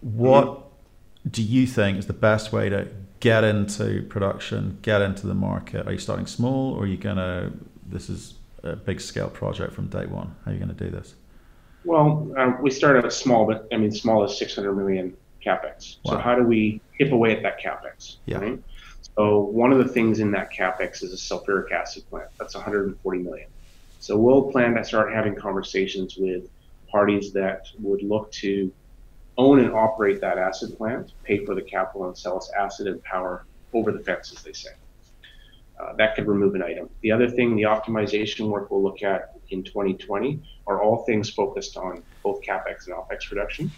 what 0.00 0.46
mm-hmm. 0.46 1.28
do 1.30 1.42
you 1.42 1.66
think 1.66 1.98
is 1.98 2.06
the 2.06 2.14
best 2.14 2.52
way 2.52 2.68
to 2.70 2.88
get 3.20 3.44
into 3.44 4.02
production, 4.08 4.78
get 4.82 5.02
into 5.02 5.26
the 5.26 5.34
market? 5.34 5.86
Are 5.86 5.92
you 5.92 5.98
starting 5.98 6.26
small, 6.26 6.74
or 6.74 6.84
are 6.84 6.86
you 6.86 6.96
going 6.96 7.16
to? 7.16 7.52
This 7.86 8.08
is 8.08 8.34
a 8.62 8.76
big 8.76 9.00
scale 9.00 9.28
project 9.28 9.74
from 9.74 9.88
day 9.88 10.06
one? 10.06 10.34
How 10.44 10.50
are 10.50 10.54
you 10.54 10.60
going 10.60 10.74
to 10.74 10.84
do 10.84 10.90
this? 10.90 11.14
Well, 11.84 12.32
um, 12.36 12.62
we 12.62 12.70
started 12.70 13.04
out 13.04 13.12
small, 13.12 13.46
but 13.46 13.66
I 13.72 13.76
mean, 13.76 13.92
small 13.92 14.24
is 14.24 14.38
600 14.38 14.72
million 14.72 15.16
capex. 15.44 15.96
Wow. 16.04 16.12
So 16.12 16.18
how 16.18 16.34
do 16.34 16.44
we 16.44 16.80
chip 16.96 17.12
away 17.12 17.36
at 17.36 17.42
that 17.42 17.60
capex? 17.60 18.16
Yeah. 18.26 18.38
Right? 18.38 18.58
So 19.16 19.40
one 19.40 19.72
of 19.72 19.78
the 19.78 19.88
things 19.88 20.20
in 20.20 20.30
that 20.32 20.52
capex 20.52 21.02
is 21.02 21.12
a 21.12 21.16
sulfuric 21.16 21.72
acid 21.72 22.08
plant. 22.08 22.28
That's 22.38 22.54
140 22.54 23.18
million. 23.18 23.48
So 24.02 24.18
we'll 24.18 24.50
plan 24.50 24.74
to 24.74 24.84
start 24.84 25.12
having 25.12 25.36
conversations 25.36 26.16
with 26.16 26.50
parties 26.90 27.32
that 27.34 27.66
would 27.78 28.02
look 28.02 28.32
to 28.32 28.72
own 29.38 29.60
and 29.60 29.70
operate 29.70 30.20
that 30.20 30.38
acid 30.38 30.76
plant, 30.76 31.12
pay 31.22 31.44
for 31.44 31.54
the 31.54 31.62
capital, 31.62 32.08
and 32.08 32.18
sell 32.18 32.36
us 32.36 32.50
acid 32.58 32.88
and 32.88 33.00
power 33.04 33.46
over 33.72 33.92
the 33.92 34.00
fence, 34.00 34.32
as 34.32 34.42
they 34.42 34.52
say. 34.52 34.70
Uh, 35.78 35.92
that 35.98 36.16
could 36.16 36.26
remove 36.26 36.56
an 36.56 36.64
item. 36.64 36.90
The 37.02 37.12
other 37.12 37.30
thing, 37.30 37.54
the 37.54 37.62
optimization 37.62 38.48
work 38.48 38.72
we'll 38.72 38.82
look 38.82 39.04
at 39.04 39.36
in 39.50 39.62
2020 39.62 40.42
are 40.66 40.82
all 40.82 41.04
things 41.04 41.30
focused 41.30 41.76
on 41.76 42.02
both 42.24 42.42
CapEx 42.42 42.88
and 42.88 42.96
OpEx 42.96 43.30
reduction. 43.30 43.70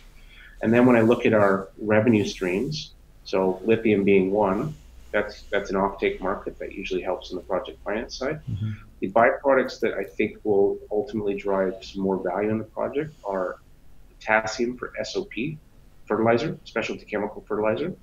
And 0.62 0.72
then 0.72 0.86
when 0.86 0.96
I 0.96 1.02
look 1.02 1.26
at 1.26 1.34
our 1.34 1.68
revenue 1.76 2.24
streams, 2.24 2.92
so 3.24 3.60
lithium 3.62 4.04
being 4.04 4.30
one, 4.30 4.74
that's 5.14 5.44
that's 5.52 5.70
an 5.70 5.76
offtake 5.76 6.20
market 6.20 6.58
that 6.58 6.72
usually 6.72 7.00
helps 7.00 7.30
on 7.30 7.36
the 7.36 7.42
project 7.44 7.78
finance 7.84 8.18
side. 8.18 8.40
Mm-hmm. 8.50 8.72
The 9.00 9.12
byproducts 9.12 9.78
that 9.80 9.94
I 9.94 10.02
think 10.02 10.38
will 10.42 10.76
ultimately 10.90 11.36
drive 11.36 11.74
some 11.82 12.02
more 12.02 12.20
value 12.20 12.50
in 12.50 12.58
the 12.58 12.64
project 12.64 13.14
are 13.24 13.60
potassium 14.10 14.76
for 14.76 14.92
SOP 15.04 15.32
fertilizer, 16.06 16.58
specialty 16.64 17.04
chemical 17.04 17.44
fertilizer. 17.46 17.94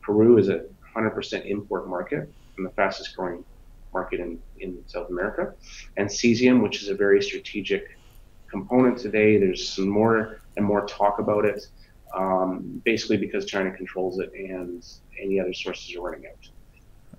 Peru 0.00 0.38
is 0.38 0.48
a 0.48 0.64
100% 0.96 1.46
import 1.46 1.86
market 1.86 2.28
and 2.56 2.66
the 2.66 2.70
fastest 2.70 3.14
growing 3.14 3.44
market 3.92 4.18
in, 4.18 4.40
in 4.58 4.82
South 4.86 5.10
America. 5.10 5.54
And 5.98 6.08
cesium, 6.08 6.62
which 6.62 6.82
is 6.82 6.88
a 6.88 6.94
very 6.94 7.22
strategic 7.22 7.98
component 8.50 8.98
today. 8.98 9.36
There's 9.36 9.68
some 9.68 9.88
more 9.88 10.40
and 10.56 10.64
more 10.64 10.86
talk 10.86 11.18
about 11.18 11.44
it, 11.44 11.66
um, 12.14 12.80
basically 12.84 13.16
because 13.16 13.44
China 13.44 13.70
controls 13.70 14.18
it 14.18 14.32
and 14.32 14.84
any 15.20 15.40
other 15.40 15.52
sources 15.52 15.94
are 15.96 16.00
running 16.00 16.26
out. 16.26 16.48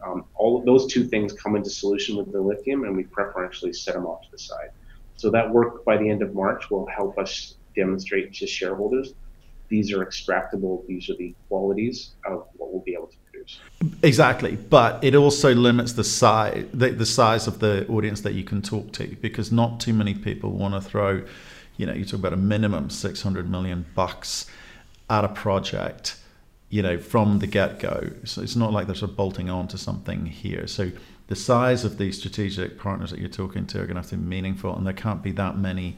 Um, 0.02 0.26
all 0.36 0.58
of 0.58 0.66
those 0.66 0.92
two 0.92 1.06
things 1.06 1.34
come 1.34 1.56
into 1.56 1.70
solution 1.70 2.16
with 2.16 2.32
the 2.32 2.40
lithium, 2.40 2.86
and 2.86 2.96
we 2.96 3.04
preferentially 3.04 3.74
set 3.74 3.96
them 3.96 4.06
off 4.06 4.22
to 4.24 4.32
the 4.32 4.40
side. 4.40 4.70
So 5.18 5.30
that 5.32 5.50
work 5.50 5.84
by 5.84 5.98
the 5.98 6.10
end 6.10 6.22
of 6.22 6.34
March 6.34 6.70
will 6.70 6.86
help 6.88 7.18
us 7.18 7.56
demonstrate 7.76 8.34
to 8.36 8.48
shareholders 8.48 9.14
these 9.70 9.94
are 9.94 10.04
extractable, 10.04 10.86
these 10.88 11.10
are 11.10 11.16
the 11.16 11.34
qualities 11.48 12.12
of 12.26 12.48
what 12.58 12.74
we'll 12.74 12.82
be 12.82 12.94
able 12.94 13.08
to 13.08 13.18
produce. 13.32 13.60
Exactly, 14.04 14.56
but 14.56 15.02
it 15.04 15.16
also 15.16 15.54
limits 15.54 15.94
the 15.94 16.04
size 16.04 16.66
the, 16.74 16.90
the 16.90 17.06
size 17.06 17.48
of 17.48 17.60
the 17.60 17.88
audience 17.88 18.22
that 18.22 18.34
you 18.34 18.44
can 18.44 18.62
talk 18.62 18.92
to 18.94 19.16
because 19.22 19.52
not 19.52 19.80
too 19.80 19.94
many 19.94 20.16
people 20.16 20.52
want 20.52 20.74
to 20.74 20.82
throw, 20.82 21.24
you 21.78 21.86
know, 21.86 21.94
you 21.94 22.04
talk 22.04 22.20
about 22.20 22.34
a 22.34 22.38
minimum 22.38 22.90
600 22.90 23.50
million 23.50 23.86
bucks 23.96 24.48
at 25.10 25.24
a 25.24 25.30
project 25.30 26.18
you 26.70 26.84
know, 26.84 26.98
from 26.98 27.40
the 27.40 27.48
get 27.48 27.80
go. 27.80 28.12
So 28.24 28.42
it's 28.42 28.56
not 28.56 28.72
like 28.72 28.86
they're 28.86 28.96
sort 28.96 29.12
of 29.12 29.18
bolting 29.18 29.50
on 29.50 29.68
to 29.70 29.78
something 29.78 30.28
here. 30.28 30.68
So 30.68 30.92
the 31.28 31.36
size 31.36 31.84
of 31.84 31.98
these 31.98 32.18
strategic 32.18 32.78
partners 32.78 33.12
that 33.12 33.20
you're 33.20 33.30
talking 33.30 33.66
to 33.68 33.80
are 33.80 33.86
going 33.86 33.96
to 33.96 34.02
have 34.02 34.10
to 34.10 34.18
be 34.18 34.24
meaningful, 34.24 34.76
and 34.76 34.86
there 34.86 34.94
can't 34.94 35.24
be 35.24 35.32
that 35.34 35.58
many 35.58 35.96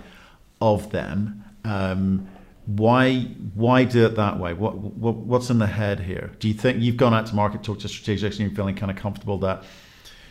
of 0.62 0.92
them. 0.92 1.44
Um, 1.64 2.28
why 2.66 3.22
why 3.54 3.84
do 3.84 4.06
it 4.06 4.16
that 4.16 4.40
way? 4.40 4.54
What, 4.54 4.78
what 4.78 5.16
what's 5.16 5.50
in 5.50 5.60
the 5.60 5.68
head 5.68 6.00
here? 6.00 6.32
Do 6.40 6.48
you 6.48 6.54
think 6.54 6.82
you've 6.82 6.98
gone 6.98 7.14
out 7.14 7.26
to 7.28 7.36
market, 7.36 7.64
talked 7.64 7.82
to 7.82 7.88
strategics, 7.88 8.32
and 8.32 8.40
you're 8.40 8.52
feeling 8.52 8.76
kind 8.76 8.92
of 8.92 8.98
comfortable 8.98 9.38
that 9.40 9.64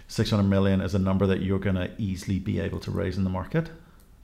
600 0.09 0.43
million 0.45 0.81
is 0.81 0.95
a 0.95 0.99
number 0.99 1.27
that 1.27 1.43
you're 1.43 1.59
going 1.59 1.77
to 1.77 1.91
easily 1.99 2.39
be 2.39 2.61
able 2.61 2.81
to 2.81 2.91
raise 2.91 3.19
in 3.19 3.25
the 3.25 3.31
market? 3.31 3.71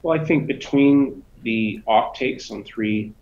Well, 0.01 0.19
I 0.19 0.23
think 0.23 0.47
between 0.47 1.23
the 1.43 1.81
off 1.85 2.17
takes 2.17 2.49
on 2.49 2.63
three 2.63 3.13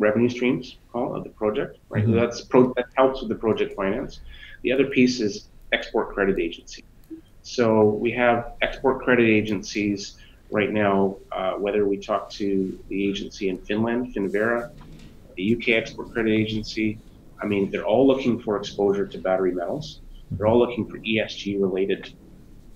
revenue 0.00 0.28
streams 0.28 0.78
of 0.94 1.22
the 1.22 1.30
project, 1.30 1.78
right? 1.88 2.04
Mm-hmm. 2.04 2.18
That's 2.18 2.40
pro, 2.40 2.72
that 2.74 2.86
helps 2.96 3.20
with 3.20 3.28
the 3.28 3.36
project 3.36 3.76
finance. 3.76 4.20
The 4.62 4.72
other 4.72 4.86
piece 4.86 5.20
is 5.20 5.48
export 5.72 6.14
credit 6.14 6.38
agency. 6.40 6.84
So 7.42 7.84
we 7.84 8.10
have 8.12 8.54
export 8.62 9.02
credit 9.02 9.28
agencies 9.28 10.16
right 10.50 10.72
now, 10.72 11.16
uh, 11.32 11.52
whether 11.52 11.86
we 11.86 11.96
talk 11.96 12.30
to 12.30 12.78
the 12.88 13.08
agency 13.08 13.48
in 13.48 13.58
Finland, 13.58 14.14
Finnvera, 14.14 14.70
the 15.36 15.56
UK 15.56 15.68
Export 15.80 16.12
Credit 16.12 16.32
Agency, 16.32 16.98
I 17.40 17.46
mean, 17.46 17.70
they're 17.70 17.86
all 17.86 18.06
looking 18.06 18.40
for 18.40 18.56
exposure 18.56 19.06
to 19.06 19.18
battery 19.18 19.52
metals. 19.52 20.00
They're 20.32 20.46
all 20.46 20.58
looking 20.58 20.86
for 20.88 20.98
ESG 20.98 21.60
related 21.60 22.12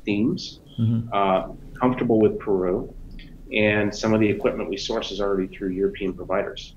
themes, 0.04 0.60
mm-hmm. 0.78 1.08
uh, 1.12 1.48
comfortable 1.78 2.20
with 2.20 2.38
Peru. 2.38 2.92
and 3.52 3.94
some 3.94 4.14
of 4.14 4.20
the 4.20 4.28
equipment 4.28 4.68
we 4.68 4.76
source 4.76 5.12
is 5.12 5.20
already 5.20 5.46
through 5.54 5.70
European 5.70 6.12
providers. 6.14 6.74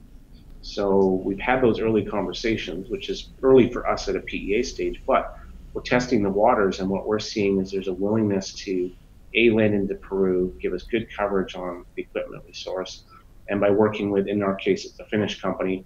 So 0.67 1.21
we've 1.23 1.39
had 1.39 1.61
those 1.61 1.79
early 1.79 2.03
conversations, 2.03 2.89
which 2.89 3.09
is 3.09 3.29
early 3.41 3.71
for 3.71 3.87
us 3.87 4.09
at 4.09 4.17
a 4.17 4.19
PEA 4.19 4.63
stage, 4.63 5.01
but 5.07 5.39
we're 5.73 5.81
testing 5.81 6.21
the 6.21 6.29
waters, 6.29 6.81
and 6.81 6.89
what 6.89 7.07
we're 7.07 7.19
seeing 7.19 7.59
is 7.61 7.71
there's 7.71 7.87
a 7.87 7.93
willingness 7.93 8.53
to 8.65 8.91
a 9.33 9.49
land 9.51 9.73
into 9.73 9.95
Peru, 9.95 10.53
give 10.61 10.73
us 10.73 10.83
good 10.83 11.07
coverage 11.15 11.55
on 11.55 11.85
the 11.95 12.01
equipment 12.01 12.43
we 12.45 12.51
source, 12.51 13.03
and 13.47 13.61
by 13.61 13.69
working 13.69 14.11
with, 14.11 14.27
in 14.27 14.43
our 14.43 14.55
case, 14.55 14.83
it's 14.83 14.99
a 14.99 15.05
Finnish 15.05 15.41
company, 15.41 15.85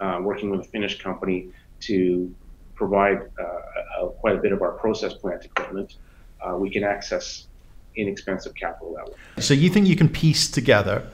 uh, 0.00 0.18
working 0.22 0.48
with 0.48 0.60
a 0.60 0.68
Finnish 0.70 1.02
company 1.02 1.50
to 1.80 2.34
provide 2.74 3.18
uh, 3.38 4.06
a, 4.06 4.08
quite 4.08 4.34
a 4.34 4.38
bit 4.38 4.52
of 4.52 4.62
our 4.62 4.72
process 4.72 5.12
plant 5.12 5.44
equipment, 5.44 5.96
uh, 6.40 6.56
we 6.56 6.70
can 6.70 6.84
access 6.84 7.48
inexpensive 7.96 8.54
capital 8.54 8.94
that 8.94 9.06
way. 9.06 9.42
So 9.42 9.52
you 9.52 9.68
think 9.68 9.88
you 9.88 9.96
can 9.96 10.08
piece 10.08 10.50
together 10.50 11.06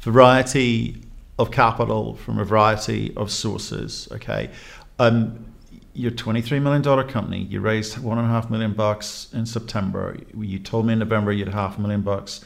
variety 0.00 1.02
of 1.40 1.50
capital 1.50 2.14
from 2.16 2.38
a 2.38 2.44
variety 2.44 3.12
of 3.16 3.30
sources? 3.30 4.08
Okay, 4.12 4.50
um, 4.98 5.46
you're 5.94 6.12
a 6.12 6.14
$23 6.14 6.62
million 6.62 6.82
company. 7.08 7.42
You 7.44 7.60
raised 7.60 7.98
one 7.98 8.18
and 8.18 8.26
a 8.26 8.30
half 8.30 8.50
million 8.50 8.74
bucks 8.74 9.28
in 9.32 9.46
September. 9.46 10.16
You 10.36 10.58
told 10.58 10.86
me 10.86 10.92
in 10.92 10.98
November 10.98 11.32
you 11.32 11.44
had 11.44 11.54
half 11.54 11.78
a 11.78 11.80
million 11.80 12.02
bucks 12.02 12.44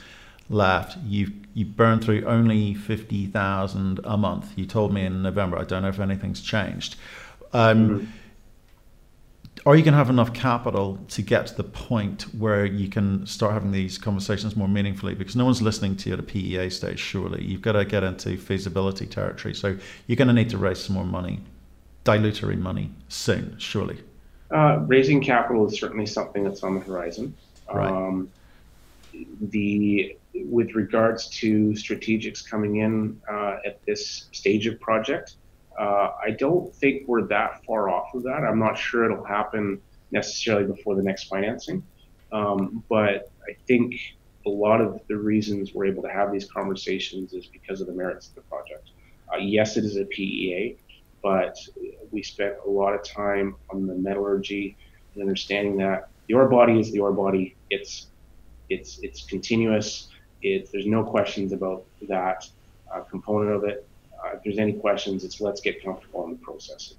left. 0.48 0.96
You've 1.04 1.32
you 1.56 1.64
burned 1.64 2.02
through 2.02 2.24
only 2.24 2.74
50,000 2.74 4.00
a 4.02 4.16
month. 4.16 4.52
You 4.56 4.66
told 4.66 4.92
me 4.92 5.04
in 5.04 5.22
November. 5.22 5.56
I 5.56 5.64
don't 5.64 5.82
know 5.82 5.88
if 5.88 6.00
anything's 6.00 6.40
changed. 6.40 6.96
Um, 7.52 7.88
mm-hmm 7.88 8.04
are 9.66 9.74
you 9.74 9.82
going 9.82 9.92
to 9.92 9.98
have 9.98 10.10
enough 10.10 10.34
capital 10.34 10.98
to 11.08 11.22
get 11.22 11.46
to 11.46 11.54
the 11.54 11.64
point 11.64 12.22
where 12.34 12.66
you 12.66 12.88
can 12.88 13.26
start 13.26 13.54
having 13.54 13.72
these 13.72 13.96
conversations 13.96 14.56
more 14.56 14.68
meaningfully? 14.68 15.14
Because 15.14 15.36
no 15.36 15.46
one's 15.46 15.62
listening 15.62 15.96
to 15.96 16.10
you 16.10 16.14
at 16.14 16.20
a 16.20 16.22
PEA 16.22 16.68
stage, 16.68 16.98
surely. 16.98 17.42
You've 17.42 17.62
got 17.62 17.72
to 17.72 17.84
get 17.84 18.02
into 18.02 18.36
feasibility 18.36 19.06
territory. 19.06 19.54
So 19.54 19.78
you're 20.06 20.16
going 20.16 20.28
to 20.28 20.34
need 20.34 20.50
to 20.50 20.58
raise 20.58 20.80
some 20.80 20.94
more 20.96 21.06
money, 21.06 21.40
dilutory 22.04 22.58
money 22.58 22.90
soon, 23.08 23.56
surely. 23.58 23.98
Uh, 24.50 24.80
raising 24.86 25.22
capital 25.22 25.66
is 25.66 25.78
certainly 25.78 26.06
something 26.06 26.44
that's 26.44 26.62
on 26.62 26.74
the 26.74 26.80
horizon. 26.80 27.34
Right. 27.72 27.90
Um, 27.90 28.30
the 29.40 30.16
with 30.34 30.74
regards 30.74 31.28
to 31.28 31.70
strategics 31.70 32.46
coming 32.46 32.76
in 32.76 33.20
uh, 33.30 33.58
at 33.64 33.84
this 33.86 34.26
stage 34.32 34.66
of 34.66 34.78
project, 34.80 35.36
uh, 35.78 36.10
I 36.22 36.30
don't 36.30 36.74
think 36.74 37.08
we're 37.08 37.26
that 37.28 37.64
far 37.64 37.88
off 37.88 38.14
of 38.14 38.22
that. 38.24 38.44
I'm 38.44 38.58
not 38.58 38.78
sure 38.78 39.04
it'll 39.04 39.24
happen 39.24 39.80
necessarily 40.10 40.64
before 40.64 40.94
the 40.94 41.02
next 41.02 41.24
financing, 41.24 41.82
um, 42.32 42.84
but 42.88 43.30
I 43.48 43.56
think 43.66 43.94
a 44.46 44.50
lot 44.50 44.80
of 44.80 45.00
the 45.08 45.16
reasons 45.16 45.74
we're 45.74 45.86
able 45.86 46.02
to 46.02 46.10
have 46.10 46.32
these 46.32 46.50
conversations 46.50 47.32
is 47.32 47.46
because 47.46 47.80
of 47.80 47.86
the 47.86 47.92
merits 47.92 48.28
of 48.28 48.34
the 48.36 48.40
project. 48.42 48.90
Uh, 49.32 49.38
yes, 49.38 49.76
it 49.76 49.84
is 49.84 49.96
a 49.96 50.04
PEA, 50.04 50.76
but 51.22 51.56
we 52.10 52.22
spent 52.22 52.54
a 52.66 52.70
lot 52.70 52.94
of 52.94 53.02
time 53.02 53.56
on 53.70 53.86
the 53.86 53.94
metallurgy 53.94 54.76
and 55.14 55.22
understanding 55.22 55.76
that 55.78 56.08
the 56.28 56.34
ore 56.34 56.48
body 56.48 56.78
is 56.78 56.92
the 56.92 57.00
ore 57.00 57.12
body. 57.12 57.56
It's 57.70 58.08
it's 58.68 59.00
it's 59.02 59.24
continuous. 59.24 60.08
It, 60.42 60.68
there's 60.72 60.86
no 60.86 61.02
questions 61.02 61.52
about 61.52 61.84
that 62.08 62.46
uh, 62.94 63.00
component 63.00 63.52
of 63.52 63.64
it 63.64 63.86
uh, 64.24 64.36
if 64.36 64.42
there's 64.42 64.58
any 64.58 64.72
questions, 64.72 65.24
it's 65.24 65.40
let's 65.40 65.60
get 65.60 65.82
comfortable 65.82 66.24
in 66.24 66.30
the 66.30 66.38
process. 66.38 66.94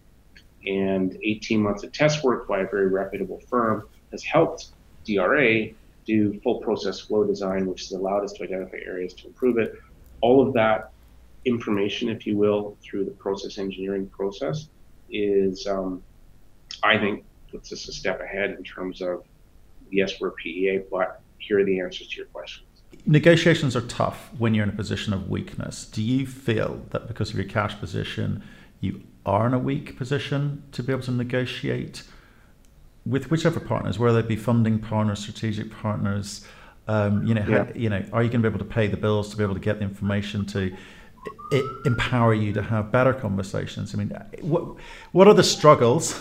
And 0.65 1.17
18 1.23 1.61
months 1.61 1.83
of 1.83 1.91
test 1.91 2.23
work 2.23 2.47
by 2.47 2.59
a 2.59 2.67
very 2.67 2.87
reputable 2.87 3.39
firm 3.49 3.87
has 4.11 4.23
helped 4.23 4.67
DRA 5.05 5.69
do 6.05 6.39
full 6.41 6.59
process 6.59 6.99
flow 6.99 7.23
design, 7.23 7.65
which 7.67 7.81
has 7.81 7.91
allowed 7.91 8.23
us 8.23 8.33
to 8.33 8.43
identify 8.43 8.77
areas 8.85 9.13
to 9.15 9.27
improve 9.27 9.57
it. 9.57 9.75
All 10.21 10.45
of 10.45 10.53
that 10.53 10.91
information, 11.45 12.09
if 12.09 12.25
you 12.25 12.37
will, 12.37 12.77
through 12.81 13.05
the 13.05 13.11
process 13.11 13.57
engineering 13.57 14.07
process 14.07 14.69
is, 15.09 15.67
um, 15.67 16.03
I 16.83 16.97
think, 16.97 17.23
puts 17.51 17.71
us 17.71 17.87
a 17.87 17.93
step 17.93 18.21
ahead 18.21 18.51
in 18.51 18.63
terms 18.63 19.01
of 19.01 19.23
yes, 19.91 20.19
we're 20.19 20.31
PEA, 20.31 20.81
but 20.91 21.21
here 21.37 21.59
are 21.59 21.63
the 21.63 21.79
answers 21.79 22.07
to 22.07 22.17
your 22.17 22.25
questions. 22.27 22.65
Negotiations 23.05 23.75
are 23.75 23.81
tough 23.81 24.31
when 24.37 24.55
you're 24.55 24.63
in 24.63 24.69
a 24.69 24.75
position 24.75 25.13
of 25.13 25.29
weakness. 25.29 25.85
Do 25.85 26.01
you 26.01 26.25
feel 26.25 26.81
that 26.89 27.07
because 27.07 27.29
of 27.29 27.35
your 27.35 27.45
cash 27.45 27.79
position, 27.79 28.43
you 28.79 29.03
are 29.25 29.45
in 29.45 29.53
a 29.53 29.59
weak 29.59 29.97
position 29.97 30.63
to 30.71 30.81
be 30.81 30.91
able 30.91 31.03
to 31.03 31.11
negotiate 31.11 32.03
with 33.05 33.29
whichever 33.29 33.59
partners, 33.59 33.99
whether 33.99 34.21
they 34.21 34.27
be 34.27 34.35
funding 34.35 34.79
partners, 34.79 35.19
strategic 35.19 35.71
partners? 35.71 36.45
Um, 36.87 37.25
you 37.25 37.33
know, 37.33 37.45
yeah. 37.47 37.65
how, 37.65 37.73
you 37.73 37.89
know, 37.89 38.03
are 38.13 38.23
you 38.23 38.29
going 38.29 38.41
to 38.41 38.49
be 38.49 38.55
able 38.55 38.65
to 38.65 38.71
pay 38.71 38.87
the 38.87 38.97
bills 38.97 39.29
to 39.31 39.37
be 39.37 39.43
able 39.43 39.55
to 39.55 39.59
get 39.59 39.79
the 39.79 39.85
information 39.85 40.45
to 40.47 40.75
it, 41.51 41.65
empower 41.85 42.33
you 42.33 42.53
to 42.53 42.61
have 42.61 42.91
better 42.91 43.13
conversations? 43.13 43.93
I 43.93 43.97
mean, 43.97 44.15
what 44.41 44.77
what 45.11 45.27
are 45.27 45.33
the 45.33 45.43
struggles 45.43 46.19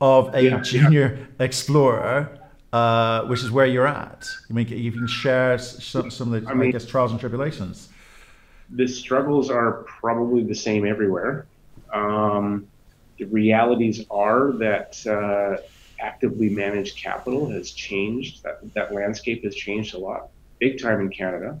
of 0.00 0.34
a 0.34 0.42
yeah. 0.42 0.60
junior 0.60 1.28
explorer 1.40 2.37
uh, 2.72 3.24
which 3.26 3.42
is 3.42 3.50
where 3.50 3.66
you're 3.66 3.86
at. 3.86 4.28
I 4.48 4.52
mean, 4.52 4.68
you 4.68 4.92
can 4.92 5.06
share 5.06 5.58
some, 5.58 6.10
some 6.10 6.32
of 6.32 6.44
the, 6.44 6.50
I, 6.50 6.54
mean, 6.54 6.68
I 6.68 6.72
guess, 6.72 6.86
trials 6.86 7.12
and 7.12 7.20
tribulations. 7.20 7.88
The 8.70 8.86
struggles 8.86 9.50
are 9.50 9.84
probably 9.86 10.44
the 10.44 10.54
same 10.54 10.86
everywhere. 10.86 11.46
Um, 11.92 12.68
the 13.18 13.24
realities 13.24 14.04
are 14.10 14.52
that 14.52 15.04
uh, 15.06 15.62
actively 16.00 16.48
managed 16.50 16.96
capital 16.96 17.48
has 17.50 17.70
changed. 17.72 18.42
That, 18.42 18.60
that 18.74 18.92
landscape 18.92 19.44
has 19.44 19.54
changed 19.54 19.94
a 19.94 19.98
lot, 19.98 20.28
big 20.58 20.80
time 20.80 21.00
in 21.00 21.08
Canada. 21.08 21.58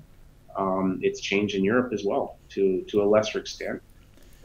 Um, 0.56 1.00
it's 1.02 1.20
changed 1.20 1.54
in 1.54 1.64
Europe 1.64 1.92
as 1.92 2.04
well, 2.04 2.36
to 2.50 2.82
to 2.88 3.02
a 3.02 3.06
lesser 3.06 3.38
extent. 3.38 3.80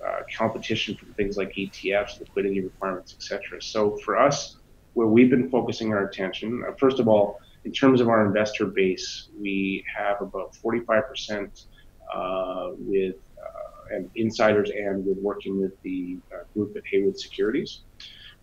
Uh, 0.06 0.21
competition 0.36 0.95
from 0.95 1.13
things 1.13 1.38
like 1.38 1.54
ETFs, 1.56 2.19
liquidity 2.19 2.62
requirements, 2.62 3.13
etc. 3.13 3.62
So 3.62 3.97
for 3.97 4.17
us, 4.17 4.58
where 4.93 5.08
we've 5.08 5.29
been 5.29 5.49
focusing 5.49 5.91
our 5.93 6.08
attention. 6.08 6.63
Uh, 6.67 6.73
first 6.73 6.99
of 6.99 7.08
all, 7.08 7.39
in 7.65 7.71
terms 7.71 8.01
of 8.01 8.10
our 8.10 8.25
investor 8.25 8.65
base, 8.65 9.29
we 9.39 9.84
have 9.95 10.21
about 10.21 10.53
45% 10.53 11.65
uh, 12.13 12.71
with 12.77 13.15
uh, 13.38 13.95
and 13.95 14.10
insiders 14.15 14.69
and 14.69 15.06
with 15.06 15.17
working 15.17 15.60
with 15.60 15.79
the 15.82 16.17
uh, 16.34 16.43
group 16.53 16.75
at 16.75 16.84
Haywood 16.91 17.17
Securities. 17.19 17.82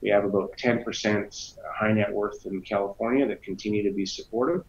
We 0.00 0.08
have 0.08 0.24
about 0.24 0.56
10% 0.56 1.54
high 1.74 1.92
net 1.92 2.10
worth 2.10 2.46
in 2.46 2.62
California 2.62 3.26
that 3.28 3.42
continue 3.42 3.82
to 3.82 3.94
be 3.94 4.06
supportive, 4.06 4.64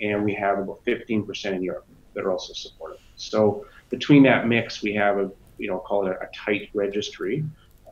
and 0.00 0.24
we 0.24 0.34
have 0.34 0.58
about 0.58 0.84
15% 0.84 1.44
in 1.52 1.62
Europe 1.62 1.86
that 2.14 2.24
are 2.24 2.32
also 2.32 2.52
supportive. 2.52 2.98
So 3.16 3.64
between 3.90 4.24
that 4.24 4.48
mix, 4.48 4.82
we 4.82 4.92
have 4.94 5.18
a 5.18 5.30
you 5.58 5.68
know 5.68 5.78
call 5.78 6.06
it 6.06 6.16
a, 6.20 6.24
a 6.24 6.28
tight 6.34 6.70
registry 6.74 7.44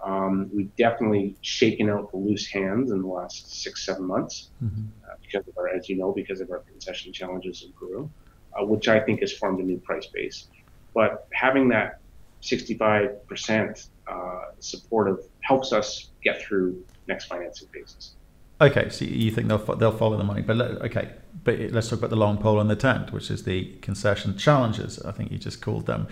um, 0.02 0.50
we've 0.52 0.74
definitely 0.76 1.36
shaken 1.42 1.90
out 1.90 2.10
the 2.10 2.16
loose 2.16 2.46
hands 2.46 2.90
in 2.90 3.02
the 3.02 3.08
last 3.08 3.62
six, 3.62 3.84
seven 3.84 4.04
months 4.04 4.50
mm-hmm. 4.62 4.82
uh, 5.04 5.14
because 5.20 5.46
of 5.46 5.56
our, 5.58 5.68
as 5.68 5.88
you 5.88 5.96
know, 5.96 6.12
because 6.12 6.40
of 6.40 6.50
our 6.50 6.60
concession 6.60 7.12
challenges 7.12 7.62
in 7.62 7.72
Peru, 7.72 8.10
uh, 8.58 8.64
which 8.64 8.88
I 8.88 9.00
think 9.00 9.20
has 9.20 9.32
formed 9.32 9.60
a 9.60 9.62
new 9.62 9.78
price 9.78 10.06
base. 10.06 10.48
But 10.94 11.28
having 11.32 11.68
that 11.68 12.00
65% 12.42 13.88
uh, 14.08 14.40
supportive 14.58 15.18
helps 15.40 15.72
us 15.72 16.10
get 16.22 16.40
through 16.42 16.82
next 17.06 17.26
financing 17.26 17.68
phases. 17.68 18.14
Okay, 18.62 18.90
so 18.90 19.06
you 19.06 19.30
think 19.30 19.48
they'll 19.48 19.58
they'll 19.76 19.96
follow 19.96 20.18
the 20.18 20.24
money, 20.24 20.42
but 20.42 20.56
let, 20.56 20.70
okay, 20.82 21.10
but 21.44 21.58
let's 21.70 21.88
talk 21.88 22.00
about 22.00 22.10
the 22.10 22.16
long 22.16 22.36
pole 22.36 22.60
in 22.60 22.68
the 22.68 22.76
tent, 22.76 23.10
which 23.10 23.30
is 23.30 23.44
the 23.44 23.72
concession 23.80 24.36
challenges. 24.36 25.00
I 25.00 25.12
think 25.12 25.32
you 25.32 25.38
just 25.38 25.62
called 25.62 25.86
them. 25.86 26.08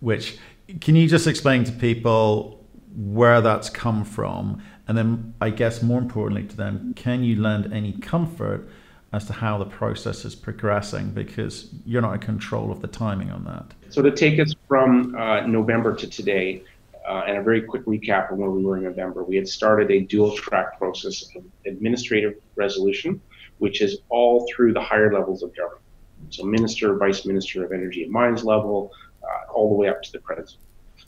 Which 0.00 0.36
can 0.80 0.96
you 0.96 1.08
just 1.08 1.28
explain 1.28 1.62
to 1.62 1.70
people 1.70 2.61
where 2.96 3.40
that's 3.40 3.70
come 3.70 4.04
from, 4.04 4.62
and 4.88 4.96
then 4.96 5.34
I 5.40 5.50
guess 5.50 5.82
more 5.82 6.00
importantly 6.00 6.44
to 6.48 6.56
them, 6.56 6.92
can 6.94 7.24
you 7.24 7.40
lend 7.40 7.72
any 7.72 7.92
comfort 7.92 8.68
as 9.12 9.26
to 9.26 9.32
how 9.32 9.58
the 9.58 9.66
process 9.66 10.24
is 10.24 10.34
progressing 10.34 11.10
because 11.10 11.68
you're 11.84 12.00
not 12.00 12.14
in 12.14 12.20
control 12.20 12.72
of 12.72 12.80
the 12.80 12.88
timing 12.88 13.30
on 13.30 13.44
that. 13.44 13.66
So 13.90 14.00
to 14.00 14.10
take 14.10 14.40
us 14.40 14.54
from 14.66 15.14
uh, 15.14 15.46
November 15.46 15.94
to 15.96 16.06
today, 16.06 16.62
uh, 17.06 17.24
and 17.26 17.36
a 17.36 17.42
very 17.42 17.60
quick 17.60 17.84
recap 17.84 18.32
of 18.32 18.38
where 18.38 18.50
we 18.50 18.64
were 18.64 18.78
in 18.78 18.84
November, 18.84 19.22
we 19.24 19.36
had 19.36 19.46
started 19.46 19.90
a 19.90 20.00
dual 20.00 20.34
track 20.36 20.78
process 20.78 21.28
of 21.36 21.44
administrative 21.66 22.36
resolution, 22.56 23.20
which 23.58 23.82
is 23.82 23.98
all 24.08 24.46
through 24.54 24.72
the 24.72 24.80
higher 24.80 25.12
levels 25.12 25.42
of 25.42 25.54
government. 25.54 25.82
So 26.30 26.44
minister, 26.44 26.96
vice 26.96 27.26
minister 27.26 27.64
of 27.64 27.72
energy 27.72 28.04
and 28.04 28.12
mines 28.12 28.44
level, 28.44 28.92
uh, 29.22 29.52
all 29.52 29.68
the 29.68 29.74
way 29.74 29.88
up 29.88 30.00
to 30.02 30.12
the 30.12 30.20
president. 30.20 30.58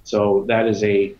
So 0.02 0.44
that 0.48 0.66
is 0.66 0.82
a 0.82 1.14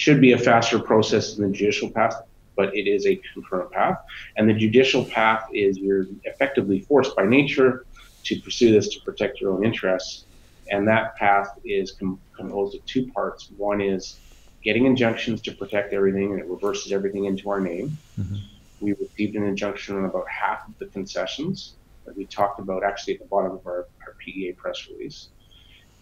should 0.00 0.18
be 0.18 0.32
a 0.32 0.38
faster 0.38 0.78
process 0.78 1.34
than 1.34 1.50
the 1.50 1.54
judicial 1.54 1.90
path, 1.90 2.22
but 2.56 2.74
it 2.74 2.88
is 2.88 3.04
a 3.04 3.20
concurrent 3.34 3.70
path. 3.70 3.98
And 4.34 4.48
the 4.48 4.54
judicial 4.54 5.04
path 5.04 5.46
is 5.52 5.76
you're 5.76 6.06
effectively 6.24 6.80
forced 6.80 7.14
by 7.14 7.26
nature 7.26 7.84
to 8.24 8.40
pursue 8.40 8.72
this 8.72 8.88
to 8.94 9.00
protect 9.02 9.42
your 9.42 9.52
own 9.52 9.62
interests. 9.62 10.24
And 10.70 10.88
that 10.88 11.16
path 11.16 11.48
is 11.66 11.92
com- 11.92 12.18
composed 12.34 12.76
of 12.76 12.86
two 12.86 13.12
parts. 13.12 13.50
One 13.58 13.82
is 13.82 14.18
getting 14.64 14.86
injunctions 14.86 15.42
to 15.42 15.52
protect 15.52 15.92
everything, 15.92 16.32
and 16.32 16.40
it 16.40 16.46
reverses 16.46 16.92
everything 16.92 17.26
into 17.26 17.50
our 17.50 17.60
name. 17.60 17.98
Mm-hmm. 18.18 18.36
We 18.80 18.94
received 18.94 19.36
an 19.36 19.44
injunction 19.44 19.98
on 19.98 20.06
about 20.06 20.26
half 20.30 20.66
of 20.66 20.78
the 20.78 20.86
concessions 20.86 21.74
that 22.06 22.16
we 22.16 22.24
talked 22.24 22.58
about 22.58 22.84
actually 22.84 23.16
at 23.16 23.20
the 23.20 23.26
bottom 23.26 23.52
of 23.52 23.66
our, 23.66 23.86
our 24.06 24.14
PEA 24.18 24.52
press 24.52 24.88
release. 24.88 25.28